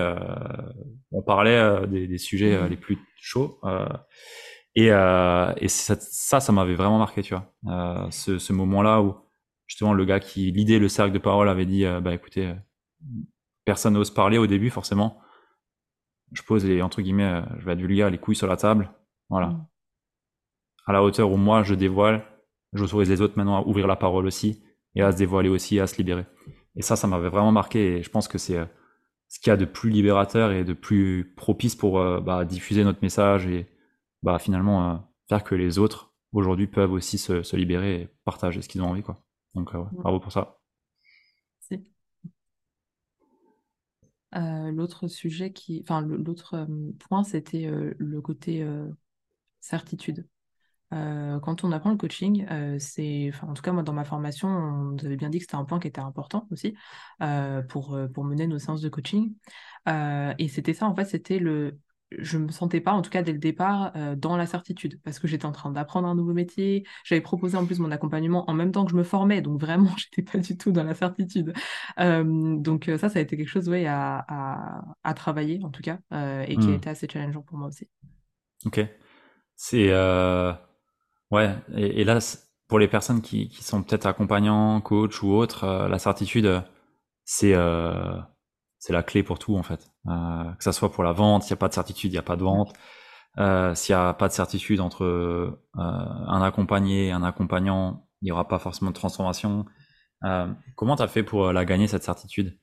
[1.11, 3.59] on parlait des, sujets les plus chauds.
[4.75, 8.09] et, et ça, ça, ça m'avait vraiment marqué, tu vois.
[8.11, 9.15] ce, ce moment-là où
[9.67, 12.53] justement le gars qui l'idée le cercle de parole avait dit, bah écoutez,
[13.65, 15.19] personne n'ose parler au début forcément.
[16.31, 18.91] Je pose les entre guillemets, je vais être vulgaire, les couilles sur la table.
[19.29, 19.47] Voilà.
[19.47, 19.65] Mm.
[20.85, 22.25] À la hauteur où moi je dévoile,
[22.73, 24.63] j'autorise les autres maintenant à ouvrir la parole aussi
[24.95, 26.25] et à se dévoiler aussi, à se libérer.
[26.75, 28.65] Et ça, ça m'avait vraiment marqué et je pense que c'est euh,
[29.27, 32.83] ce qu'il y a de plus libérateur et de plus propice pour euh, bah, diffuser
[32.83, 33.67] notre message et
[34.23, 34.97] bah, finalement euh,
[35.29, 38.89] faire que les autres aujourd'hui peuvent aussi se, se, libérer et partager ce qu'ils ont
[38.89, 39.03] envie.
[39.03, 39.23] Quoi.
[39.53, 40.59] Donc bravo pour ça.
[44.71, 46.67] l'autre sujet qui, enfin l'autre
[47.07, 48.67] point, c'était le côté
[49.59, 50.27] certitude.
[50.93, 54.03] Euh, quand on apprend le coaching, euh, c'est, enfin, en tout cas moi dans ma
[54.03, 56.75] formation, on nous avait bien dit que c'était un point qui était important aussi
[57.21, 59.33] euh, pour, pour mener nos séances de coaching.
[59.87, 61.79] et c'était ça en fait, c'était le,
[62.11, 65.27] je me sentais pas en tout cas dès le départ dans la certitude parce que
[65.27, 66.85] j'étais en train d'apprendre un nouveau métier.
[67.05, 69.89] J'avais proposé en plus mon accompagnement en même temps que je me formais, donc vraiment
[69.97, 71.53] j'étais pas du tout dans la certitude.
[71.97, 75.97] donc ça, ça a été quelque chose ouais, à, à, à travailler en tout cas
[76.45, 76.73] et qui a mmh.
[76.73, 77.87] été assez challengeant pour moi aussi.
[78.65, 78.79] Ok.
[79.55, 79.89] C'est
[81.33, 82.19] Ouais, et, là,
[82.67, 86.63] pour les personnes qui, sont peut-être accompagnants, coach ou autres, euh, la certitude,
[87.25, 88.19] c'est euh,
[88.77, 89.89] c'est la clé pour tout en fait.
[90.07, 92.19] Euh, que ça soit pour la vente, s'il n'y a pas de certitude, il n'y
[92.19, 92.73] a pas de vente.
[93.39, 98.25] Euh, s'il n'y a pas de certitude entre euh, un accompagné et un accompagnant, il
[98.25, 99.65] n'y aura pas forcément de transformation.
[100.75, 102.59] comment tu as fait pour la gagner cette certitude?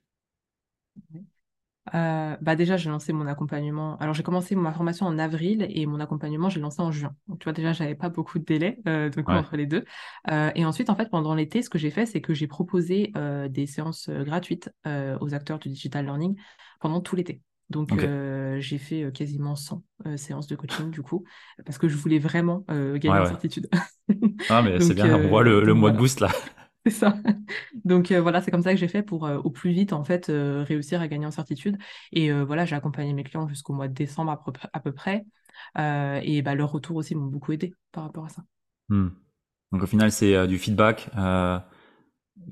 [1.95, 3.97] Euh, bah déjà, j'ai lancé mon accompagnement.
[3.99, 7.15] Alors, j'ai commencé ma formation en avril et mon accompagnement, j'ai lancé en juin.
[7.29, 9.85] Donc, tu vois, déjà, j'avais pas beaucoup de délai euh, entre les deux.
[10.31, 13.13] Euh, et ensuite, en fait, pendant l'été, ce que j'ai fait, c'est que j'ai proposé
[13.49, 16.37] des séances gratuites aux acteurs du digital learning
[16.81, 17.43] pendant tout l'été.
[17.71, 18.01] Donc,
[18.59, 19.83] j'ai fait quasiment 100
[20.17, 21.25] séances de coaching, du coup,
[21.65, 23.69] parce que je voulais vraiment gagner en certitude.
[24.49, 26.29] ah, mais c'est bien, on voit le, le mois de boost là.
[26.87, 27.17] C'est ça.
[27.85, 30.03] Donc euh, voilà, c'est comme ça que j'ai fait pour euh, au plus vite en
[30.03, 31.77] fait euh, réussir à gagner en certitude.
[32.13, 34.31] Et voilà, j'ai accompagné mes clients jusqu'au mois de décembre
[34.73, 35.25] à peu, près.
[35.77, 38.43] et bah, leurs retours aussi m'ont beaucoup aidé par rapport à ça.
[38.89, 39.09] Hmm.
[39.73, 41.11] Donc au final, c'est du feedback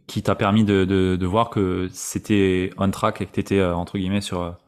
[0.07, 3.97] qui t'a permis de, de, voir que c'était on track et que tu étais entre
[3.97, 4.59] guillemets sur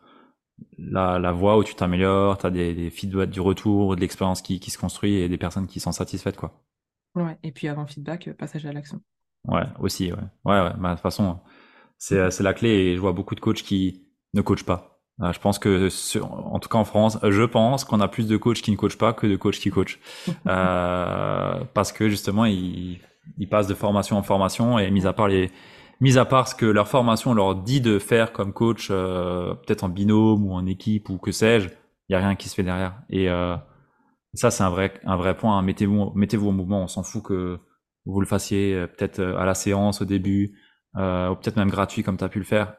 [0.79, 4.41] la, la voie où tu t'améliores, tu as des, des feedbacks du retour, de l'expérience
[4.41, 6.37] qui, qui se construit et des personnes qui sont satisfaites.
[6.37, 6.65] quoi.
[7.15, 9.03] Ouais, et puis avant feedback, passage à l'action.
[9.47, 10.19] Ouais, aussi, ouais.
[10.45, 10.73] Ouais, ouais.
[10.79, 11.41] Bah, de toute façon,
[11.99, 15.01] c'est, c'est la clé et je vois beaucoup de coachs qui ne coachent pas.
[15.23, 15.89] Euh, je pense que,
[16.23, 18.99] en tout cas en France, je pense qu'on a plus de coachs qui ne coachent
[18.99, 19.99] pas que de coachs qui coachent.
[20.47, 23.01] euh, parce que justement, ils,
[23.39, 25.51] ils passent de formation en formation et mis à part les,
[26.01, 29.85] mis à part ce que leur formation leur dit de faire comme coach, euh, peut-être
[29.85, 31.69] en binôme ou en équipe ou que sais-je,
[32.09, 33.03] il y a rien qui se fait derrière.
[33.11, 33.57] Et euh,
[34.35, 35.59] ça, c'est un vrai, un vrai point.
[35.59, 35.63] Hein.
[35.63, 36.83] Mettez-vous, mettez-vous au mouvement.
[36.83, 37.59] On s'en fout que
[38.07, 40.59] vous le fassiez euh, peut-être euh, à la séance au début,
[40.97, 42.77] euh, ou peut-être même gratuit comme tu as pu le faire.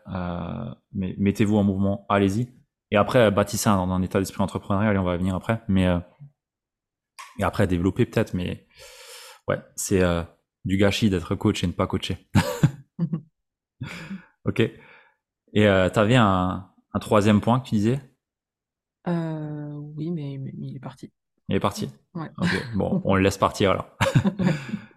[0.94, 2.54] mais mettez-vous en mouvement, allez-y.
[2.92, 5.62] Et après, bâtissez un, un état d'esprit entrepreneurial et on va venir après.
[5.70, 5.88] Mais
[7.40, 8.68] et après développer peut-être, mais
[9.48, 10.04] ouais, c'est
[10.66, 12.28] du gâchis d'être coach et ne pas coacher.
[14.46, 14.60] ok.
[14.60, 14.74] Et
[15.54, 15.60] tu
[16.00, 18.02] avais un, un, troisième point que tu disais?
[19.08, 21.14] Oui, mais, mais, il est parti.
[21.48, 22.30] Il est parti Ouais.
[22.76, 23.98] Bon, on le laisse partir alors.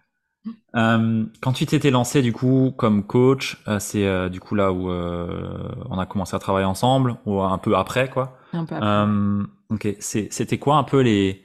[0.77, 4.73] Euh, quand tu t'étais lancé du coup comme coach, euh, c'est euh, du coup là
[4.73, 8.39] où on a commencé à travailler ensemble ou un peu après quoi.
[8.53, 9.45] Un peu après.
[9.71, 11.43] ok, c'était quoi un peu les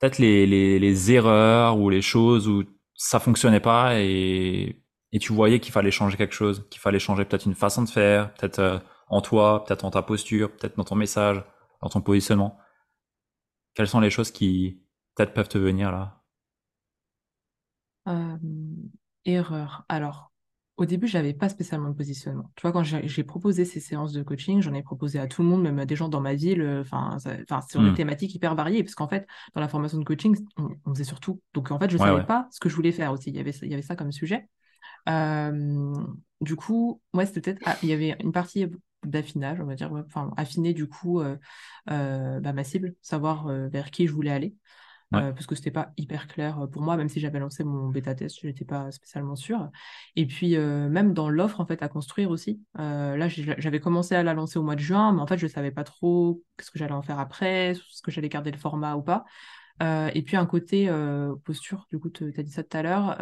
[0.00, 5.32] peut-être les, les, les, erreurs ou les choses où ça fonctionnait pas et, et tu
[5.32, 8.82] voyais qu'il fallait changer quelque chose, qu'il fallait changer peut-être une façon de faire, peut-être
[9.08, 11.42] en toi, peut-être dans ta posture, peut-être dans ton message,
[11.80, 12.58] dans ton positionnement.
[13.74, 14.82] Quelles sont les choses qui
[15.14, 16.21] peut-être peuvent te venir là?
[19.24, 19.84] Erreur.
[19.88, 20.32] Alors,
[20.78, 22.50] au début, j'avais pas spécialement de positionnement.
[22.56, 25.48] Tu vois, quand j'ai proposé ces séances de coaching, j'en ai proposé à tout le
[25.48, 27.94] monde, même à des gens dans ma ville, enfin, enfin, sur des mmh.
[27.94, 31.40] thématiques hyper variées, parce qu'en fait, dans la formation de coaching, on, faisait surtout.
[31.54, 33.30] Donc, en fait, je savais pas ce que je voulais faire aussi.
[33.30, 34.48] Il y avait, il y avait ça comme sujet.
[35.06, 37.62] du coup, ouais, c'était peut-être.
[37.66, 38.66] Ah, il y avait une partie
[39.04, 41.36] d'affinage, on va dire, enfin, affiner du coup euh,
[41.90, 44.54] euh, bah, ma cible, savoir euh, vers qui je voulais aller.
[45.14, 47.88] Euh, parce que c'était pas hyper clair euh, pour moi, même si j'avais lancé mon
[47.88, 49.70] bêta test, je n'étais pas spécialement sûre.
[50.16, 54.22] Et puis euh, même dans l'offre en fait à construire aussi, là j'avais commencé à
[54.22, 56.78] la lancer au mois de juin, mais en fait je savais pas trop ce que
[56.78, 59.24] j'allais en faire après, ce que j'allais garder le format ou pas.
[59.82, 62.82] Euh, et puis un côté euh, posture, du coup, tu as dit ça tout à
[62.82, 63.18] l'heure.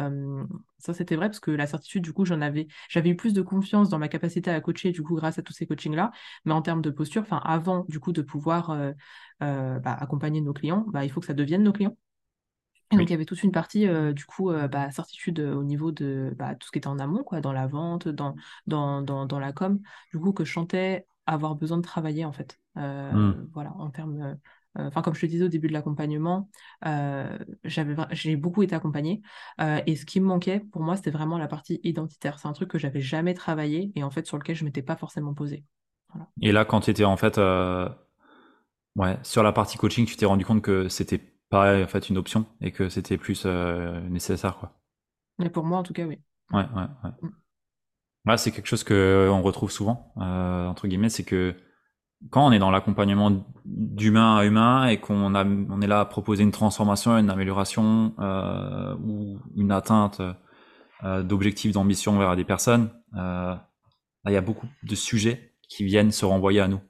[0.77, 3.41] ça, c'était vrai parce que la certitude, du coup, j'en avais, j'avais eu plus de
[3.41, 6.11] confiance dans ma capacité à coacher, du coup, grâce à tous ces coachings-là.
[6.45, 8.75] Mais en termes de posture, enfin, avant, du coup, de pouvoir
[9.39, 11.97] bah, accompagner nos clients, bah, il faut que ça devienne nos clients.
[12.91, 16.33] Et donc, il y avait toute une partie, du coup, bah, certitude au niveau de
[16.37, 18.35] bah, tout ce qui était en amont, quoi, dans la vente, dans,
[18.67, 19.79] dans, dans, dans la com,
[20.11, 22.59] du coup, que je sentais avoir besoin de travailler, en fait.
[22.75, 23.47] Mmh.
[23.53, 24.35] Voilà, en termes euh,
[24.75, 26.49] enfin comme je te disais au début de l'accompagnement,
[26.85, 29.21] euh, j'ai beaucoup été accompagnée.
[29.59, 32.39] Euh, et ce qui me manquait pour moi, c'était vraiment la partie identitaire.
[32.39, 34.95] C'est un truc que j'avais jamais travaillé et en fait sur lequel je m'étais pas
[34.95, 35.63] forcément posée.
[36.41, 37.37] Et là, quand tu étais en fait,
[38.95, 42.17] ouais, sur la partie coaching, tu t'es rendu compte que c'était pas en fait une
[42.17, 44.77] option et que c'était plus nécessaire, quoi?
[45.39, 46.19] Mais pour moi, en tout cas, oui.
[46.51, 47.11] Ouais, ouais, ouais.
[48.25, 48.37] Mm.
[48.37, 51.55] c'est quelque chose que on retrouve souvent, entre guillemets, c'est que
[52.29, 56.05] quand on est dans l'accompagnement d'humain à humain et qu'on a, on est là à
[56.05, 60.21] proposer une transformation, une amélioration euh, ou une atteinte
[61.03, 63.55] euh, d'objectifs, d'ambition vers des personnes, euh,
[64.27, 66.81] il y a beaucoup de sujets qui viennent se renvoyer à nous.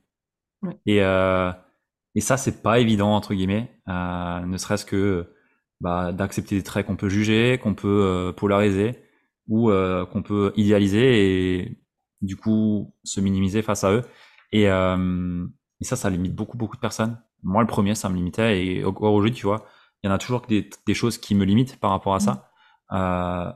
[0.85, 5.33] Et, et ça, c'est pas évident entre guillemets, ne serait-ce que
[5.79, 8.99] bah, d'accepter des traits qu'on peut juger, qu'on peut polariser
[9.47, 9.71] ou
[10.11, 11.81] qu'on peut idéaliser et
[12.21, 14.03] du coup se minimiser face à eux.
[14.51, 15.45] Et, euh,
[15.79, 17.21] et ça, ça limite beaucoup, beaucoup de personnes.
[17.43, 18.65] Moi, le premier, ça me limitait.
[18.65, 19.65] Et aujourd'hui, tu vois,
[20.03, 22.51] il y en a toujours des, des choses qui me limitent par rapport à ça.
[22.91, 22.95] Mmh.
[22.95, 23.51] Euh,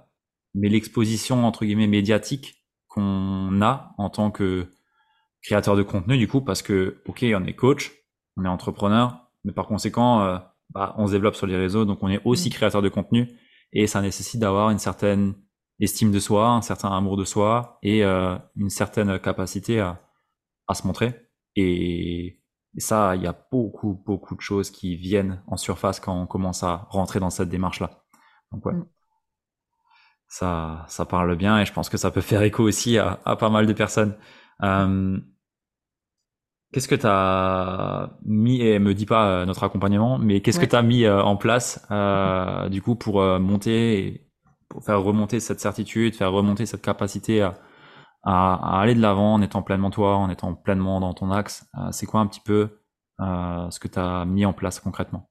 [0.54, 4.68] mais l'exposition, entre guillemets, médiatique qu'on a en tant que
[5.44, 7.92] créateur de contenu, du coup, parce que, OK, on est coach,
[8.38, 10.38] on est entrepreneur, mais par conséquent, euh,
[10.70, 12.54] bah, on se développe sur les réseaux, donc on est aussi mmh.
[12.54, 13.30] créateur de contenu.
[13.74, 15.36] Et ça nécessite d'avoir une certaine
[15.80, 20.05] estime de soi, un certain amour de soi et euh, une certaine capacité à,
[20.68, 21.30] à se montrer.
[21.56, 22.42] Et,
[22.78, 26.62] ça, il y a beaucoup, beaucoup de choses qui viennent en surface quand on commence
[26.62, 28.04] à rentrer dans cette démarche-là.
[28.52, 28.74] Donc ouais.
[28.74, 28.86] Mm.
[30.28, 33.38] Ça, ça parle bien et je pense que ça peut faire écho aussi à, à
[33.38, 34.18] pas mal de personnes.
[34.62, 35.18] Euh,
[36.76, 40.66] qu'est-ce que tu as mis, et me dis pas euh, notre accompagnement, mais qu'est-ce que
[40.66, 44.30] tu as mis euh, en place euh, du coup pour monter,
[44.68, 47.58] pour faire remonter cette certitude, faire remonter cette capacité à,
[48.26, 51.92] à, aller de l'avant en étant pleinement toi, en étant pleinement dans ton axe euh,
[51.92, 52.80] C'est quoi un petit peu
[53.22, 55.30] euh, ce que tu as mis en place concrètement?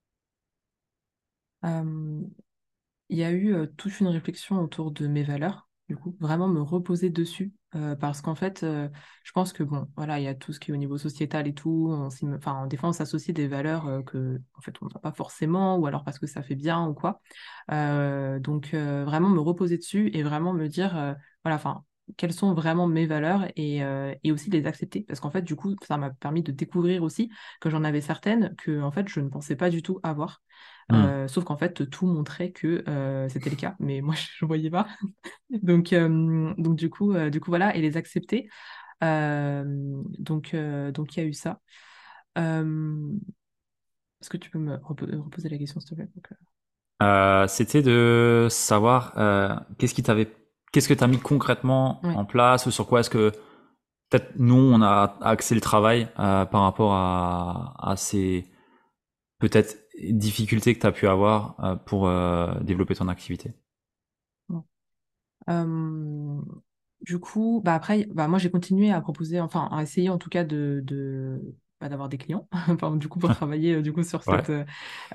[3.08, 6.60] Il y a eu toute une réflexion autour de mes valeurs, du coup, vraiment me
[6.60, 7.54] reposer dessus.
[8.00, 10.74] parce qu'en fait, je pense que bon, voilà, il y a tout ce qui est
[10.74, 11.88] au niveau sociétal et tout.
[11.90, 15.86] On enfin, en défense, s'associe des valeurs que, en fait, on n'a pas forcément, ou
[15.86, 17.22] alors parce que ça fait bien ou quoi.
[17.70, 21.82] donc, vraiment me reposer dessus et vraiment me dire, voilà, enfin,
[22.16, 25.02] quelles sont vraiment mes valeurs et, euh, et aussi les accepter.
[25.02, 28.54] Parce qu'en fait, du coup, ça m'a permis de découvrir aussi que j'en avais certaines
[28.56, 30.42] que en fait, je ne pensais pas du tout avoir.
[30.90, 30.94] Mmh.
[30.94, 34.46] Euh, sauf qu'en fait, tout montrait que euh, c'était le cas, mais moi, je ne
[34.46, 34.86] voyais pas.
[35.50, 38.48] donc, donc, du coup, du coup, voilà, et les accepter.
[39.00, 41.60] donc, donc, il y a eu ça.
[42.36, 46.08] Est-ce que tu peux me reposer la question, s'il te plaît?
[47.48, 49.14] C'était de savoir
[49.78, 50.43] qu'est-ce qui t'avait
[50.74, 53.30] Qu'est-ce que tu as mis concrètement en place ou sur quoi est-ce que
[54.10, 58.44] peut-être nous, on a axé le travail euh, par rapport à, ces
[59.38, 59.78] peut-être
[60.10, 63.54] difficultés que tu as pu avoir euh, pour euh, développer ton activité?
[65.46, 70.28] Du coup, bah après, bah moi j'ai continué à proposer, enfin à essayer en tout
[70.28, 70.82] cas de,
[71.88, 74.52] d'avoir des clients, enfin, du coup pour travailler du coup sur cette,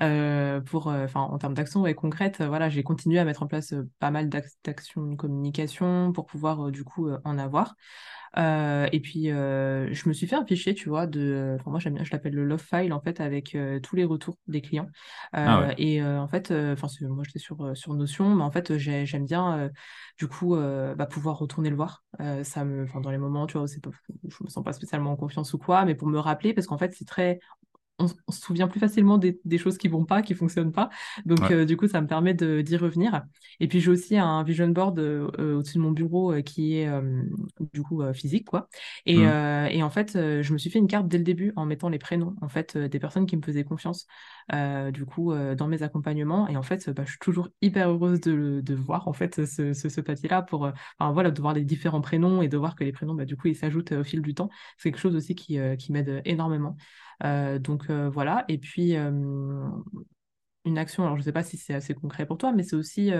[0.02, 3.46] euh, pour, euh, enfin en termes d'actions et concrètes, voilà, j'ai continué à mettre en
[3.46, 7.76] place pas mal d'actions de communication pour pouvoir du coup en avoir.
[8.38, 11.56] Euh, et puis, euh, je me suis fait un fichier, tu vois, de.
[11.58, 14.04] Enfin, moi, j'aime bien, je l'appelle le love file, en fait, avec euh, tous les
[14.04, 14.88] retours des clients.
[15.32, 19.70] Ah et en fait, enfin, moi, j'étais sur, sur Notion, mais en fait, j'aime bien,
[20.18, 22.04] du coup, bah, pouvoir retourner le voir.
[22.42, 23.90] ça me, enfin, dans les moments, tu vois, c'est pas,
[24.28, 26.78] je me sens pas spécialement en confiance ou quoi, mais pour me rappeler, parce qu'en
[26.78, 27.40] fait, c'est très
[28.00, 30.90] on, se souvient plus facilement des, choses qui vont pas, qui fonctionnent pas.
[31.26, 33.22] Donc, euh, du coup, ça me permet d'y revenir.
[33.60, 36.88] Et puis, j'ai aussi un vision board euh, euh, au-dessus de mon bureau qui est
[37.72, 38.68] du coup physique, quoi.
[39.06, 39.68] Et, mmh.
[39.70, 41.98] et, en fait, je me suis fait une carte dès le début en mettant les
[41.98, 44.06] prénoms, en fait, des personnes qui me faisaient confiance,
[44.92, 46.48] du coup, dans mes accompagnements.
[46.48, 49.72] Et en fait, bah, je suis toujours hyper heureuse de, de voir, en fait, ce,
[49.72, 52.92] ce, papier-là pour, enfin, voilà, de voir les différents prénoms et de voir que les
[52.92, 54.48] prénoms, bah, du coup, ils s'ajoutent au fil du temps.
[54.78, 56.76] C'est quelque chose aussi qui, qui m'aide énormément.
[57.24, 58.44] Euh, donc euh, voilà.
[58.48, 58.94] Et puis,
[60.64, 62.76] une action, alors je ne sais pas si c'est assez concret pour toi, mais c'est
[62.76, 63.12] aussi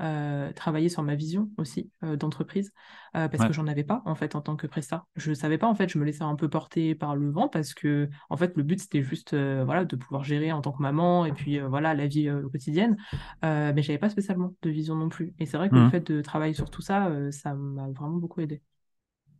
[0.00, 2.72] euh, travailler sur ma vision aussi euh, d'entreprise
[3.12, 5.06] parce que j'en avais pas en fait en tant que prestat.
[5.14, 7.74] Je savais pas en fait, je me laissais un peu porter par le vent parce
[7.74, 11.24] que en fait le but c'était juste voilà de pouvoir gérer en tant que maman
[11.26, 12.96] et puis voilà la vie quotidienne,
[13.42, 15.32] mais j'avais pas spécialement de vision non plus.
[15.38, 15.90] Et c'est vrai que le mmh.
[15.90, 18.62] fait de travailler sur tout ça, ça m'a vraiment beaucoup aidé.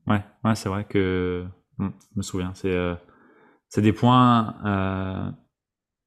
[0.07, 1.47] Ouais, ouais c'est vrai que
[1.79, 2.97] mmh, je me souviens, c'est
[3.75, 4.55] c'est des points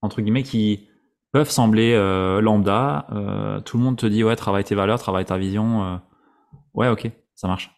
[0.02, 0.88] entre guillemets qui
[1.32, 3.08] peuvent sembler euh, lambda.
[3.12, 5.84] Euh, tout le monde te dit ouais, travaille tes valeurs, travaille ta vision.
[5.84, 5.98] Euh.
[6.74, 7.70] ouais, ok, ça marche.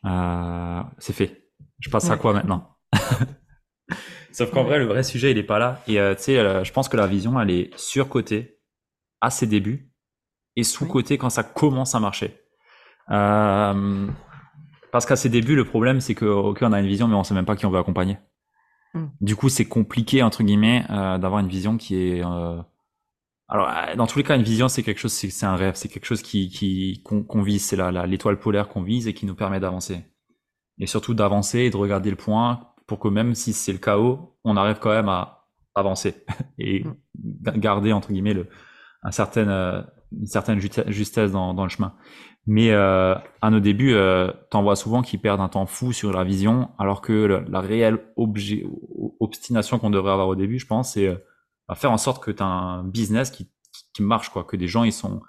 [0.99, 1.49] c'est fait.
[1.79, 2.77] Je passe à quoi maintenant?
[4.31, 5.81] Sauf qu'en vrai, le vrai sujet, il est pas là.
[5.87, 8.59] Et tu sais, je pense que la vision, elle est surcotée
[9.21, 9.91] à ses débuts
[10.55, 12.39] et sous-cotée quand ça commence à marcher.
[13.07, 17.23] parce qu'à ses débuts, le problème, c'est que ok, on a une vision, mais on
[17.23, 18.17] sait même pas qui on veut accompagner.
[18.93, 19.05] Mm.
[19.21, 22.23] Du coup, c'est compliqué entre guillemets d'avoir une vision qui est
[23.49, 25.89] alors, euh, dans tous les cas, une vision, c'est quelque chose, c'est un rêve, c'est
[25.89, 29.35] quelque chose qui qui qu'on vise, c'est la l'étoile polaire qu'on vise et qui nous
[29.35, 30.05] permet d'avancer.
[30.77, 34.37] Et surtout d'avancer et de regarder le point pour que même si c'est le chaos,
[34.43, 36.23] on arrive quand même à avancer
[36.59, 37.57] et mm.
[37.57, 38.47] garder entre guillemets le
[39.01, 41.95] un certain euh, une certaine justesse dans, dans le chemin.
[42.47, 46.11] Mais euh, à nos débuts, euh, t'en vois souvent qui perdent un temps fou sur
[46.11, 48.65] la vision, alors que la réelle objet,
[49.19, 51.17] obstination qu'on devrait avoir au début, je pense, c'est euh,
[51.75, 53.51] faire en sorte que tu as un business qui,
[53.93, 55.21] qui, marche, quoi, que des gens ils sont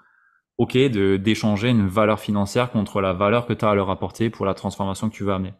[0.57, 4.29] OK de d'échanger une valeur financière contre la valeur que tu as à leur apporter
[4.29, 5.53] pour la transformation que tu veux amener.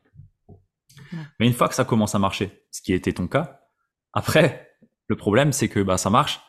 [1.39, 3.59] Mais une fois que ça commence à marcher, ce qui était ton cas,
[4.13, 6.41] après, le problème c'est que bah ça marche,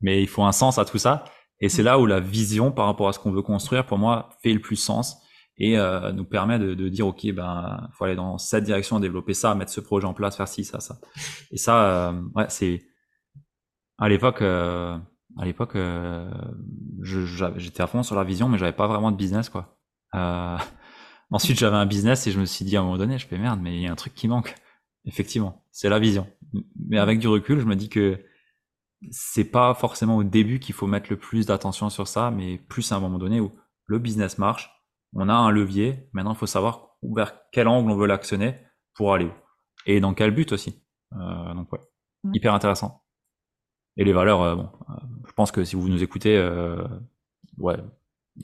[0.00, 1.24] mais il faut un sens à tout ça.
[1.62, 4.28] Et c'est là où la vision par rapport à ce qu'on veut construire, pour moi,
[4.42, 5.16] fait le plus sens
[5.56, 9.34] et euh, nous permet de, de, dire ok ben faut aller dans cette direction développer
[9.34, 10.96] ça mettre ce projet en place faire ci ça ça
[11.50, 12.82] et ça euh, ouais c'est
[14.02, 14.98] à l'époque, euh,
[15.38, 16.28] à l'époque, euh,
[17.02, 19.78] j'étais à fond sur la vision, mais j'avais pas vraiment de business, quoi.
[20.16, 20.56] Euh,
[21.30, 23.38] ensuite, j'avais un business et je me suis dit à un moment donné, je fais
[23.38, 24.56] merde, mais il y a un truc qui manque.
[25.04, 26.26] Effectivement, c'est la vision.
[26.88, 28.18] Mais avec du recul, je me dis que
[29.10, 32.92] c'est pas forcément au début qu'il faut mettre le plus d'attention sur ça, mais plus
[32.92, 33.52] à un moment donné où
[33.86, 34.70] le business marche,
[35.14, 36.08] on a un levier.
[36.12, 38.56] Maintenant, il faut savoir vers quel angle on veut l'actionner
[38.94, 39.32] pour aller où
[39.86, 40.82] et dans quel but aussi.
[41.14, 41.80] Euh, donc ouais,
[42.32, 43.04] hyper intéressant.
[43.96, 44.94] Et les valeurs, euh, bon, euh,
[45.26, 46.38] je pense que si vous nous écoutez,
[47.58, 47.76] ouais,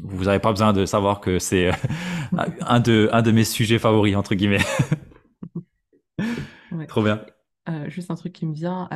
[0.03, 1.71] vous n'avez pas besoin de savoir que c'est
[2.61, 4.64] un de un de mes sujets favoris entre guillemets.
[6.88, 7.25] Trop bien.
[7.87, 8.88] juste un truc qui me vient,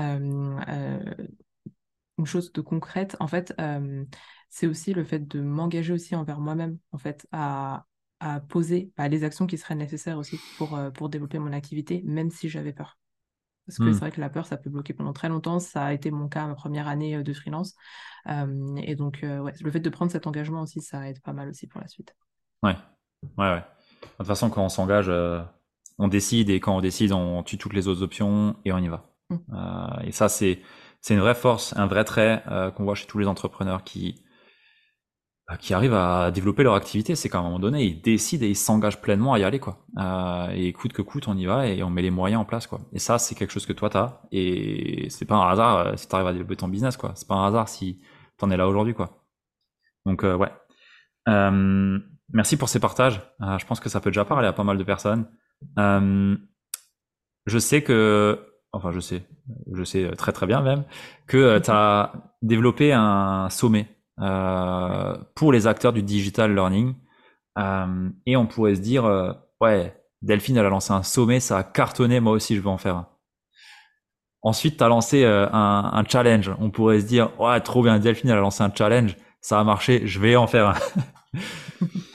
[2.18, 3.55] une chose de concrète, en fait,
[4.48, 7.87] c'est aussi le fait de m'engager aussi envers moi-même, en fait, à,
[8.20, 12.31] à poser bah, les actions qui seraient nécessaires aussi pour, pour développer mon activité, même
[12.31, 12.98] si j'avais peur.
[13.66, 14.01] Parce que c'est mmh.
[14.01, 15.61] vrai que la peur, ça peut bloquer pendant très longtemps.
[15.61, 17.75] Ça a été mon cas ma première année euh, de freelance.
[18.27, 21.48] et donc, euh, ouais, le fait de prendre cet engagement aussi, ça aide pas mal
[21.48, 22.14] aussi pour la suite.
[22.62, 22.77] Ouais,
[23.38, 23.62] ouais, ouais.
[24.03, 25.42] De toute façon, quand on s'engage, euh,
[25.98, 28.88] on décide et quand on décide, on tue toutes les autres options et on y
[28.88, 29.09] va.
[29.31, 30.05] Mmh.
[30.05, 30.61] et ça, c'est
[31.02, 32.42] c'est une vraie force, un vrai trait
[32.76, 34.22] qu'on voit chez tous les entrepreneurs qui
[35.48, 38.50] bah, qui arrivent à développer leur activité, c'est qu'à un moment donné, ils décident et
[38.50, 39.84] ils s'engagent pleinement à y aller, quoi.
[39.98, 42.66] Euh, et coûte que coûte, on y va et on met les moyens en place,
[42.68, 42.80] quoi.
[42.92, 44.20] Et ça, c'est quelque chose que toi t'as.
[44.30, 47.12] Et c'est pas un hasard euh, si t'arrives à développer ton business, quoi.
[47.16, 48.00] C'est pas un hasard si
[48.38, 49.26] t'en es là aujourd'hui, quoi.
[50.06, 50.52] Donc euh, ouais.
[51.28, 51.98] Euh,
[52.32, 53.20] merci pour ces partages.
[53.42, 55.26] Euh, je pense que ça peut déjà parler à pas mal de personnes.
[55.76, 56.38] je
[57.58, 59.22] sais que, enfin, je sais,
[59.72, 60.85] je sais très très bien même
[61.26, 63.88] que tu as développé un sommet
[64.20, 66.94] euh, pour les acteurs du digital learning.
[67.58, 71.58] Euh, et on pourrait se dire, euh, ouais, Delphine, elle a lancé un sommet, ça
[71.58, 73.08] a cartonné, moi aussi je veux en faire un.
[74.42, 76.50] Ensuite, tu as lancé un, un, challenge.
[76.58, 79.64] On pourrait se dire, ouais, trop bien, Delphine, elle a lancé un challenge, ça a
[79.64, 81.38] marché, je vais en faire un.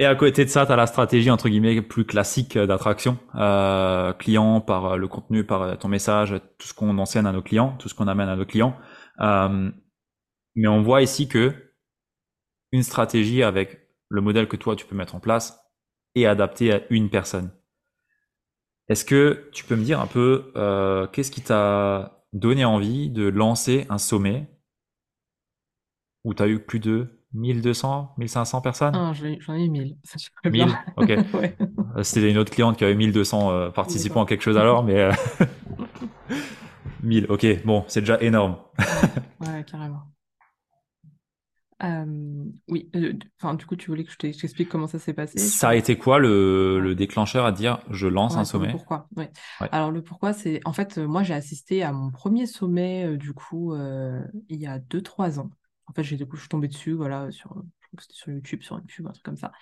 [0.00, 4.14] Et à côté de ça, tu as la stratégie entre guillemets plus classique d'attraction euh,
[4.14, 7.90] client par le contenu, par ton message, tout ce qu'on enseigne à nos clients, tout
[7.90, 8.74] ce qu'on amène à nos clients.
[9.20, 9.70] Euh,
[10.54, 11.52] mais on voit ici que
[12.72, 15.60] une stratégie avec le modèle que toi tu peux mettre en place
[16.14, 17.50] est adaptée à une personne.
[18.88, 23.28] Est-ce que tu peux me dire un peu euh, qu'est-ce qui t'a donné envie de
[23.28, 24.48] lancer un sommet
[26.24, 28.94] où tu as eu plus de 1200, 1500 personnes?
[28.94, 29.96] Ah, J'en ai eu 1000.
[30.44, 30.66] 1000
[30.96, 31.10] Ok.
[31.96, 35.10] Euh, c'était une autre cliente qui avait 1200 euh, participants à quelque chose alors, mais
[37.02, 38.58] 1000, ok, bon, c'est déjà énorme.
[39.40, 40.04] ouais, carrément
[42.68, 45.38] oui, euh, enfin, du coup, tu voulais que je t'explique comment ça s'est passé?
[45.38, 48.70] Ça a été quoi le, le déclencheur à dire je lance un sommet?
[48.70, 49.08] pourquoi,
[49.72, 53.74] Alors, le pourquoi, c'est en fait, moi, j'ai assisté à mon premier sommet, du coup,
[53.74, 55.50] il y a 2-3 ans.
[55.90, 57.64] En fait, j'ai, du coup, je suis tombée dessus, voilà, sur, crois
[57.96, 59.52] que c'était sur YouTube, sur YouTube, un truc comme ça.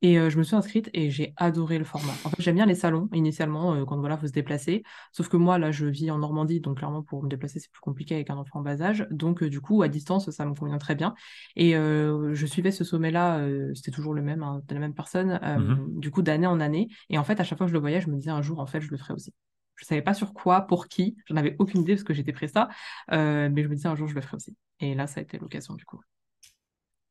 [0.00, 2.12] Et euh, je me suis inscrite et j'ai adoré le format.
[2.24, 4.84] En fait, j'aime bien les salons initialement euh, quand voilà, faut se déplacer.
[5.10, 7.80] Sauf que moi, là, je vis en Normandie, donc clairement pour me déplacer, c'est plus
[7.80, 9.08] compliqué avec un enfant en bas âge.
[9.10, 11.14] Donc euh, du coup, à distance, ça me convient très bien.
[11.56, 15.98] Et je suivais ce sommet-là, c'était toujours le même, hein, de la même personne, mmh
[15.98, 16.88] du coup d'année en année.
[17.10, 18.60] Et en fait, à chaque fois que je le voyais, je me disais un jour,
[18.60, 19.32] en fait, je le ferai aussi.
[19.78, 22.48] Je savais pas sur quoi, pour qui, j'en avais aucune idée parce que j'étais prêt
[22.48, 22.68] ça,
[23.10, 24.56] mais je me disais un jour, je le ferai aussi.
[24.80, 26.00] Et là, ça a été l'occasion du coup.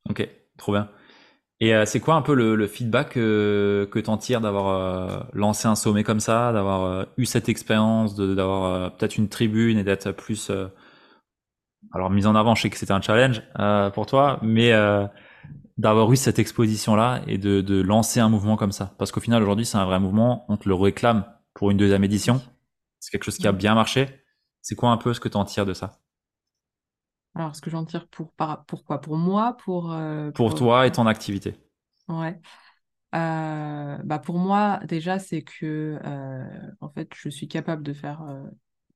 [0.10, 0.90] Ok, trop bien.
[1.60, 4.68] Et euh, c'est quoi un peu le, le feedback euh, que tu en tires d'avoir
[4.68, 9.84] euh, lancé un sommet comme ça, d'avoir eu cette expérience, d'avoir peut-être une tribune et
[9.84, 10.52] d'être plus
[11.94, 13.42] alors mise en avant, je sais que c'était un challenge
[13.94, 14.72] pour toi, mais
[15.78, 18.94] d'avoir eu cette exposition-là et de, de, lancer un mouvement comme ça.
[18.98, 22.04] Parce qu'au final, aujourd'hui, c'est un vrai mouvement, on te le réclame pour une deuxième
[22.04, 22.42] édition.
[23.00, 24.24] C'est quelque chose qui a bien marché.
[24.62, 26.00] C'est quoi un peu ce que tu en tires de ça?
[27.36, 30.92] Alors, ce que j'en tire pour, par, pourquoi Pour moi pour, euh, pour, toi et
[30.92, 31.56] ton activité
[32.08, 32.40] Ouais.
[33.16, 38.22] Euh, bah pour moi, déjà, c'est que euh, en fait, je suis capable de faire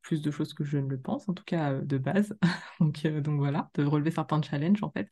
[0.02, 2.36] plus de choses que je ne le pense, en tout cas de base.
[2.80, 5.10] donc, donc voilà, de relever certains challenges en fait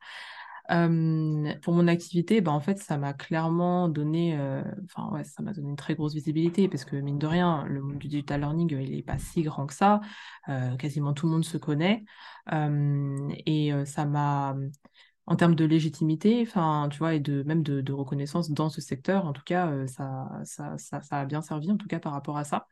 [0.70, 4.38] pour mon activité, bah, en fait, ça m'a clairement donné,
[4.86, 7.82] enfin ouais, ça m'a donné une très grosse visibilité parce que mine de rien, le
[7.82, 10.02] monde du digital learning, il n'est pas si grand que ça.
[10.78, 12.06] quasiment tout le monde se connaît
[12.52, 14.56] et ça m'a,
[15.26, 19.26] en termes de légitimité, enfin, tu vois, et de même de, reconnaissance dans ce secteur,
[19.26, 22.38] en tout cas, ça, ça, ça, ça, a bien servi, en tout cas par rapport
[22.38, 22.68] à ça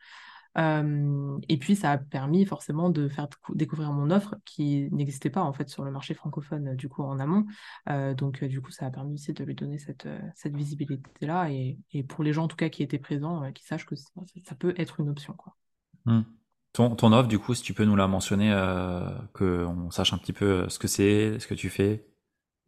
[0.55, 5.53] et puis, ça a permis forcément de faire découvrir mon offre qui n'existait pas en
[5.53, 7.45] fait sur le marché francophone du coup en amont.
[8.15, 12.03] donc, du coup, ça a permis aussi de lui donner cette, cette visibilité-là et, et,
[12.03, 14.99] pour les gens en tout cas qui étaient présents, qui sachent que ça, peut être
[14.99, 15.33] une option.
[15.33, 15.55] Quoi.
[16.05, 16.21] Mmh.
[16.73, 20.17] Ton, ton, offre, du coup, si tu peux nous la mentionner, euh, qu'on sache un
[20.17, 22.05] petit peu ce que c'est, ce que tu fais?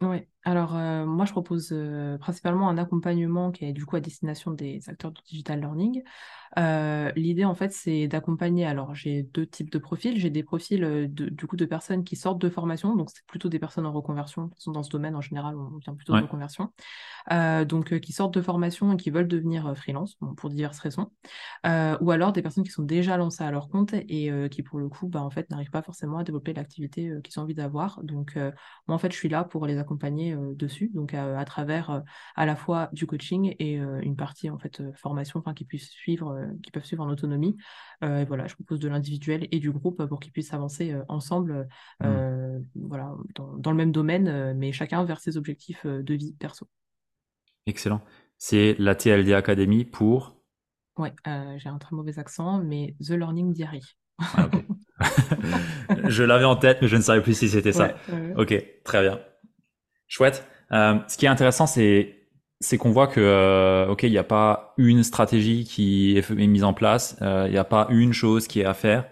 [0.01, 0.73] Oui, alors
[1.05, 1.75] moi je propose
[2.19, 6.03] principalement un accompagnement qui est du coup à destination des acteurs du digital learning.
[6.57, 8.65] Euh, l'idée, en fait, c'est d'accompagner.
[8.65, 10.19] Alors, j'ai deux types de profils.
[10.19, 13.25] J'ai des profils euh, de, du coup de personnes qui sortent de formation, donc c'est
[13.27, 14.49] plutôt des personnes en reconversion.
[14.57, 16.71] Sont dans ce domaine en général, on vient plutôt de reconversion.
[17.31, 21.11] Euh, donc, qui sortent de formation et qui veulent devenir freelance pour diverses raisons.
[21.65, 24.89] ou alors des personnes qui sont déjà lancées à leur compte et qui, pour le
[24.89, 28.01] coup, bah, en fait, n'arrivent pas forcément à développer l'activité qu'ils ont envie d'avoir.
[28.03, 32.03] Donc, moi, en fait, je suis là pour les accompagner dessus, donc à, travers
[32.35, 36.19] à la fois du coaching et une partie en fait formation, enfin, qui puissent suivre
[36.27, 37.57] euh, qui peuvent suivre en autonomie.
[38.03, 41.67] Euh, voilà, je propose de l'individuel et du groupe pour qu'ils puissent avancer euh, ensemble,
[42.01, 42.07] mmh.
[42.75, 46.67] voilà, dans, le même domaine, mais chacun vers ses objectifs de vie perso.
[47.65, 48.01] Excellent.
[48.37, 50.35] C'est la TLD Academy pour?
[50.97, 51.13] Ouais,
[51.57, 53.83] j'ai un très mauvais accent, mais The Learning Diary.
[54.19, 54.49] Ah,
[56.07, 57.95] je l'avais en tête, mais je ne savais plus si c'était ça.
[58.37, 58.53] Ok,
[58.83, 59.19] très bien.
[60.09, 60.45] Chouette.
[60.71, 62.19] ce qui est intéressant, c'est
[62.61, 66.63] c'est qu'on voit que euh, ok il n'y a pas une stratégie qui est, mise
[66.63, 69.05] en place euh, il n'y a pas une chose qui est à faire.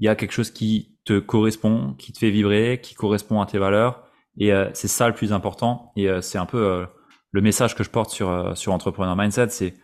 [0.00, 3.46] Il y a quelque chose qui te correspond qui te fait vibrer qui correspond à
[3.46, 4.04] tes valeurs.
[4.38, 5.92] Et euh, c'est ça le plus important.
[5.96, 6.86] Et c'est un peu
[7.30, 9.74] le message que je porte sur sur entrepreneur mindset c'est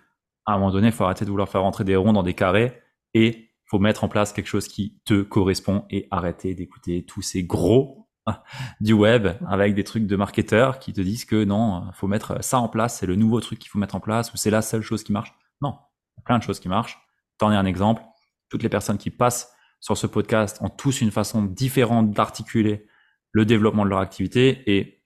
[0.46, 2.34] à un moment donné il faut arrêter de vouloir faire rentrer des ronds dans des
[2.34, 2.80] carrés
[3.14, 7.44] et faut mettre en place quelque chose qui te correspond et arrêter d'écouter tous ces
[7.44, 7.97] gros
[8.80, 12.58] du web avec des trucs de marketeurs qui te disent que non, faut mettre ça
[12.58, 14.82] en place, c'est le nouveau truc qu'il faut mettre en place ou c'est la seule
[14.82, 15.34] chose qui marche.
[15.60, 15.76] Non,
[16.16, 16.98] il y a plein de choses qui marchent.
[17.38, 18.02] T'en es un exemple.
[18.48, 22.86] Toutes les personnes qui passent sur ce podcast ont tous une façon différente d'articuler
[23.32, 25.04] le développement de leur activité et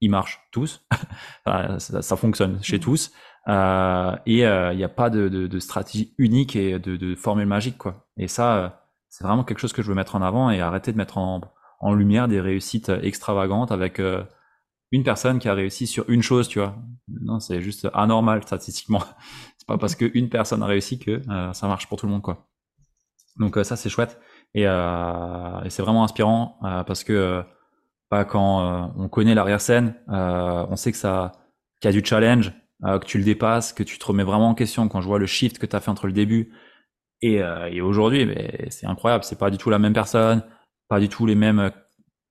[0.00, 0.86] ils marchent tous.
[1.78, 2.80] ça, fonctionne chez mmh.
[2.80, 3.12] tous.
[3.48, 7.78] Euh, et euh, il n'y a pas de, stratégie unique et de, formule magique.
[7.78, 8.06] quoi.
[8.16, 8.68] Et ça, euh,
[9.08, 11.40] c'est vraiment quelque chose que je veux mettre en avant et arrêter de mettre en,
[11.80, 14.22] en lumière des réussites extravagantes avec euh,
[14.90, 16.76] une personne qui a réussi sur une chose, tu vois.
[17.08, 19.02] Non, c'est juste anormal statistiquement.
[19.58, 22.22] c'est pas parce qu'une personne a réussi que euh, ça marche pour tout le monde,
[22.22, 22.46] quoi.
[23.36, 24.20] Donc euh, ça, c'est chouette.
[24.54, 27.42] Et, et c'est vraiment inspirant parce que
[28.08, 31.32] bah, quand on connaît l'arrière-scène, on sait que ça,
[31.80, 34.54] qu'il y a du challenge, que tu le dépasses, que tu te remets vraiment en
[34.54, 34.86] question.
[34.86, 36.52] Quand je vois le shift que tu as fait entre le début
[37.20, 37.40] et,
[37.72, 39.24] et aujourd'hui, mais c'est incroyable.
[39.24, 40.44] C'est pas du tout la même personne
[40.88, 41.70] pas du tout les mêmes euh,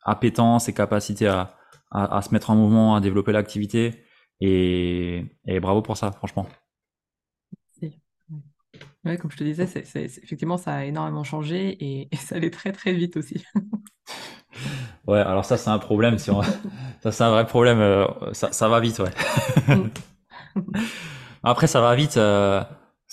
[0.03, 1.55] appétences et capacités à,
[1.91, 4.03] à, se mettre en mouvement, à développer l'activité.
[4.41, 6.47] Et, et, bravo pour ça, franchement.
[9.05, 12.71] Ouais, comme je te disais, c'est, effectivement, ça a énormément changé et, ça allait très
[12.71, 13.43] très vite aussi.
[15.07, 16.17] ouais, alors ça, c'est un problème.
[16.17, 16.41] Si on...
[17.01, 17.79] ça, c'est un vrai problème.
[17.79, 19.11] Euh, ça, ça va vite, ouais.
[19.67, 19.89] Mm.
[21.43, 22.15] Après, ça va vite.
[22.17, 22.63] Euh,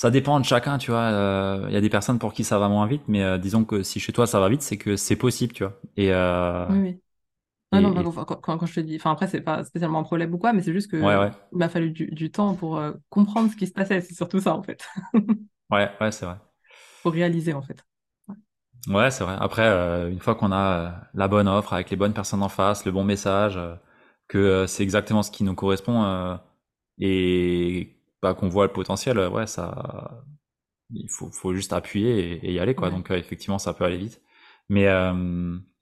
[0.01, 1.11] ça dépend de chacun, tu vois.
[1.11, 3.66] Il euh, y a des personnes pour qui ça va moins vite, mais euh, disons
[3.66, 5.78] que si chez toi ça va vite, c'est que c'est possible, tu vois.
[5.98, 6.98] Et, euh, oui,
[7.70, 10.55] non, non, quand, je te dis, enfin après, c'est pas spécialement un problème ou quoi,
[10.55, 13.72] mais c'est juste que il m'a fallu du, temps pour euh, comprendre ce qui se
[13.72, 14.01] passait.
[14.01, 14.88] C'est surtout ça, en fait.
[15.70, 16.36] ouais, ouais, c'est vrai.
[17.03, 17.84] Pour réaliser, en fait.
[18.88, 19.36] Ouais, c'est vrai.
[19.38, 22.48] Après, euh, une fois qu'on a euh, la bonne offre avec les bonnes personnes en
[22.48, 23.59] face, le bon message,
[24.28, 26.38] que c'est exactement ce qui nous correspond
[26.98, 30.23] et bah, qu'on voit le potentiel, ouais, ça,
[30.91, 32.91] il faut, faut juste appuyer et, y aller, quoi.
[32.91, 34.21] Donc, effectivement, ça peut aller vite.
[34.68, 34.87] Mais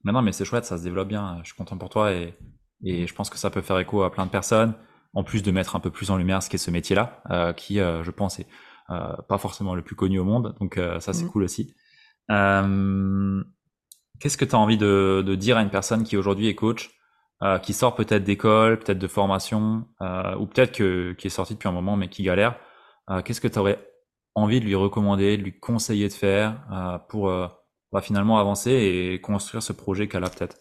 [0.04, 1.38] mais non, mais c'est chouette, ça se développe bien.
[1.42, 2.34] Je suis content pour toi et,
[2.82, 4.74] et je pense que ça peut faire écho à plein de personnes.
[5.14, 7.80] En plus de mettre un peu plus en lumière ce qu'est ce métier-là, euh, qui,
[7.80, 8.46] euh, je pense, est
[8.90, 10.54] euh, pas forcément le plus connu au monde.
[10.60, 11.30] Donc euh, ça, c'est mmh.
[11.30, 11.74] cool aussi.
[12.30, 13.42] Euh,
[14.20, 16.90] qu'est-ce que tu as envie de, de, dire à une personne qui aujourd'hui est coach,
[17.62, 20.72] qui sort peut-être d'école, peut-être de formation, ou peut-être
[21.14, 22.58] qui est sorti depuis un moment mais qui galère
[23.24, 23.78] Qu'est-ce que tu aurais
[24.34, 27.30] envie de lui recommander, de lui conseiller de faire pour
[27.92, 30.56] va finalement avancer et construire ce projet qu'elle a peut-être?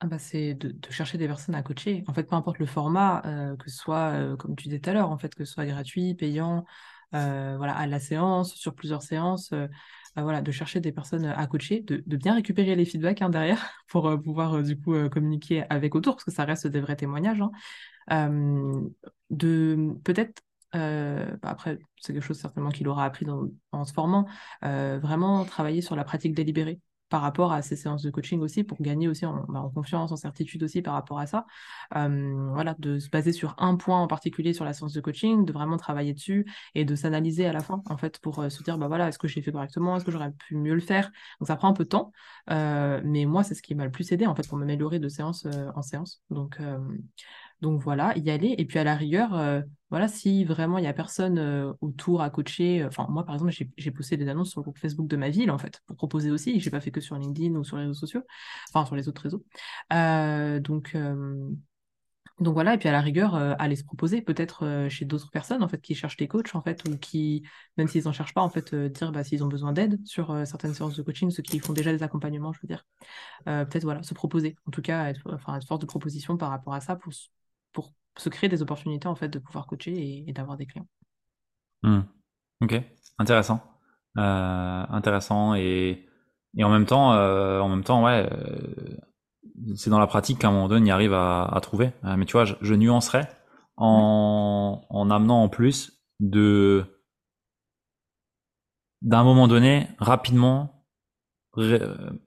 [0.00, 2.04] Ah bah c'est de, chercher des personnes à coacher.
[2.06, 4.90] En fait, peu importe le format, euh, que ce soit, euh, comme tu disais tout
[4.90, 6.66] à l'heure, en fait, que ce soit gratuit, payant,
[7.14, 9.54] euh, voilà, à la séance, sur plusieurs séances,
[10.22, 14.20] voilà, de chercher des personnes à coacher, de, bien récupérer les feedbacks hein, derrière pour
[14.22, 17.42] pouvoir du coup communiquer avec autour, parce que ça reste des vrais témoignages.
[18.08, 18.30] Hein.
[19.30, 20.42] de peut-être
[20.74, 23.26] euh, bah, après, c'est quelque chose certainement qu'il aura appris
[23.72, 24.26] en se formant,
[24.64, 28.64] euh, vraiment travailler sur la pratique délibérée par rapport à ces séances de coaching aussi,
[28.64, 31.46] pour gagner aussi en, bah, confiance, en certitude aussi par rapport à ça.
[31.92, 35.52] Voilà, de se baser sur un point en particulier sur la séance de coaching, de
[35.52, 38.88] vraiment travailler dessus et de s'analyser à la fin, en fait, pour se dire, bah
[38.88, 41.10] voilà, est-ce que j'ai fait correctement, est-ce que j'aurais pu mieux le faire?
[41.40, 42.12] Donc ça prend un peu de temps,
[42.48, 45.46] mais moi, c'est ce qui m'a le plus aidé, en fait, pour m'améliorer de séance
[45.74, 46.22] en séance.
[46.30, 46.58] Donc,
[47.60, 48.54] donc voilà, y aller.
[48.58, 52.20] Et puis à la rigueur, euh, voilà, si vraiment il n'y a personne euh, autour
[52.22, 55.08] à coacher, euh, enfin moi par exemple, j'ai poussé des annonces sur le groupe Facebook
[55.08, 56.60] de ma ville en fait, pour proposer aussi.
[56.60, 58.22] Je n'ai pas fait que sur LinkedIn ou sur les réseaux sociaux,
[58.70, 59.44] enfin sur les autres réseaux.
[62.38, 65.68] donc voilà, et puis à la rigueur, aller se proposer peut-être chez d'autres personnes en
[65.68, 67.42] fait qui cherchent des coachs en fait ou qui,
[67.78, 70.74] même s'ils n'en cherchent pas, en fait, dire bah, s'ils ont besoin d'aide sur certaines
[70.74, 72.84] séances de coaching, ceux qui font déjà des accompagnements, je veux dire.
[73.46, 76.74] peut-être voilà, se proposer, en tout cas, être, enfin, être force de proposition par rapport
[76.74, 77.14] à ça pour
[78.16, 80.86] se créer des opportunités en fait de pouvoir coacher et, d'avoir des clients.
[81.82, 82.00] Hmm.
[82.62, 82.80] Ok,
[83.18, 83.60] intéressant,
[84.18, 86.06] euh, intéressant et,
[86.56, 88.96] et en même temps, euh, en même temps, ouais, euh,
[89.74, 91.92] c'est dans la pratique qu'à un moment donné on y arrive à, trouver.
[92.02, 93.28] mais tu vois, je, je nuancerais
[93.76, 96.84] en, en amenant en plus de
[99.02, 100.72] d'un moment donné rapidement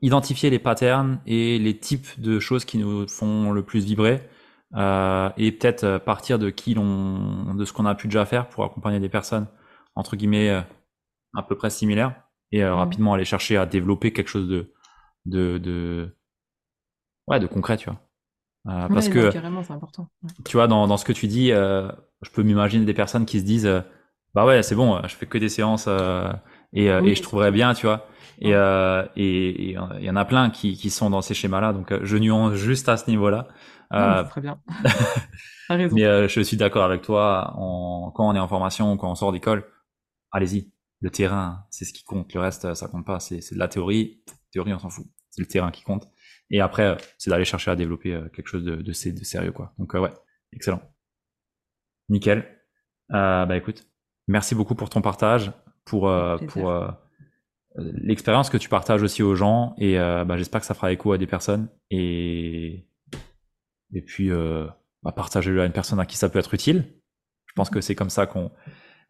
[0.02, 4.28] identifier les patterns et les types de choses qui nous font le plus vibrer
[4.76, 8.48] euh, et peut-être euh, partir de qui l'on, de ce qu'on a pu déjà faire
[8.50, 9.48] pour accompagner des personnes
[9.96, 10.62] entre guillemets euh,
[11.36, 12.68] à peu près similaires et mmh.
[12.68, 14.72] rapidement aller chercher à développer quelque chose de
[15.26, 16.16] de, de
[17.28, 18.00] ouais de concret tu vois.
[18.90, 20.10] Parce que c'est important.
[20.46, 23.46] tu vois dans, dans ce que tu dis je peux m'imaginer des personnes qui se
[23.46, 23.84] disent
[24.36, 25.88] bah ouais c'est bon je fais que des séances
[26.74, 28.06] et, et je trouverais bien tu vois.
[28.40, 31.92] Et et il y en a plein qui, qui sont dans ces schémas là donc
[32.04, 33.32] je nuance juste à ce niveau
[33.92, 34.62] là euh, très bien.
[35.70, 37.54] Mais euh, je suis d'accord avec toi.
[37.56, 39.66] En, quand on est en formation, quand on sort d'école,
[40.32, 40.72] allez-y.
[41.02, 42.34] Le terrain, c'est ce qui compte.
[42.34, 43.20] Le reste, ça compte pas.
[43.20, 44.22] C'est de la théorie.
[44.52, 45.06] Théorie, on s'en fout.
[45.30, 46.10] C'est le terrain qui compte.
[46.50, 49.74] Et après, c'est d'aller chercher à développer euh, quelque chose de, de, de sérieux, quoi.
[49.78, 50.12] Donc ouais,
[50.52, 50.82] excellent.
[52.10, 52.46] Nickel.
[53.10, 53.88] bah écoute,
[54.28, 55.52] merci beaucoup pour ton partage,
[55.86, 56.12] pour
[56.48, 56.74] pour
[57.76, 59.76] l'expérience que tu partages aussi aux gens.
[59.78, 61.70] Et bah, j'espère que ça fera écho à des personnes.
[61.92, 62.89] Et
[63.94, 64.68] et puis euh,
[65.04, 66.94] bah, partager-le à une personne à qui ça peut être utile.
[67.46, 68.52] Je pense que c'est comme ça qu'on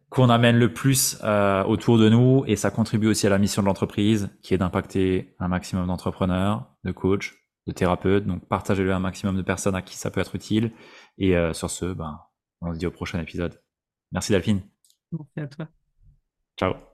[0.08, 3.62] qu'on amène le plus euh, autour de nous et ça contribue aussi à la mission
[3.62, 7.32] de l'entreprise qui est d'impacter un maximum d'entrepreneurs, de coachs,
[7.68, 8.26] de thérapeutes.
[8.26, 10.72] Donc partagez-le à un maximum de personnes à qui ça peut être utile.
[11.16, 12.18] Et euh, sur ce, ben,
[12.60, 13.62] on se dit au prochain épisode.
[14.10, 14.62] Merci Delphine.
[15.12, 15.68] Merci à toi.
[16.58, 16.89] Ciao.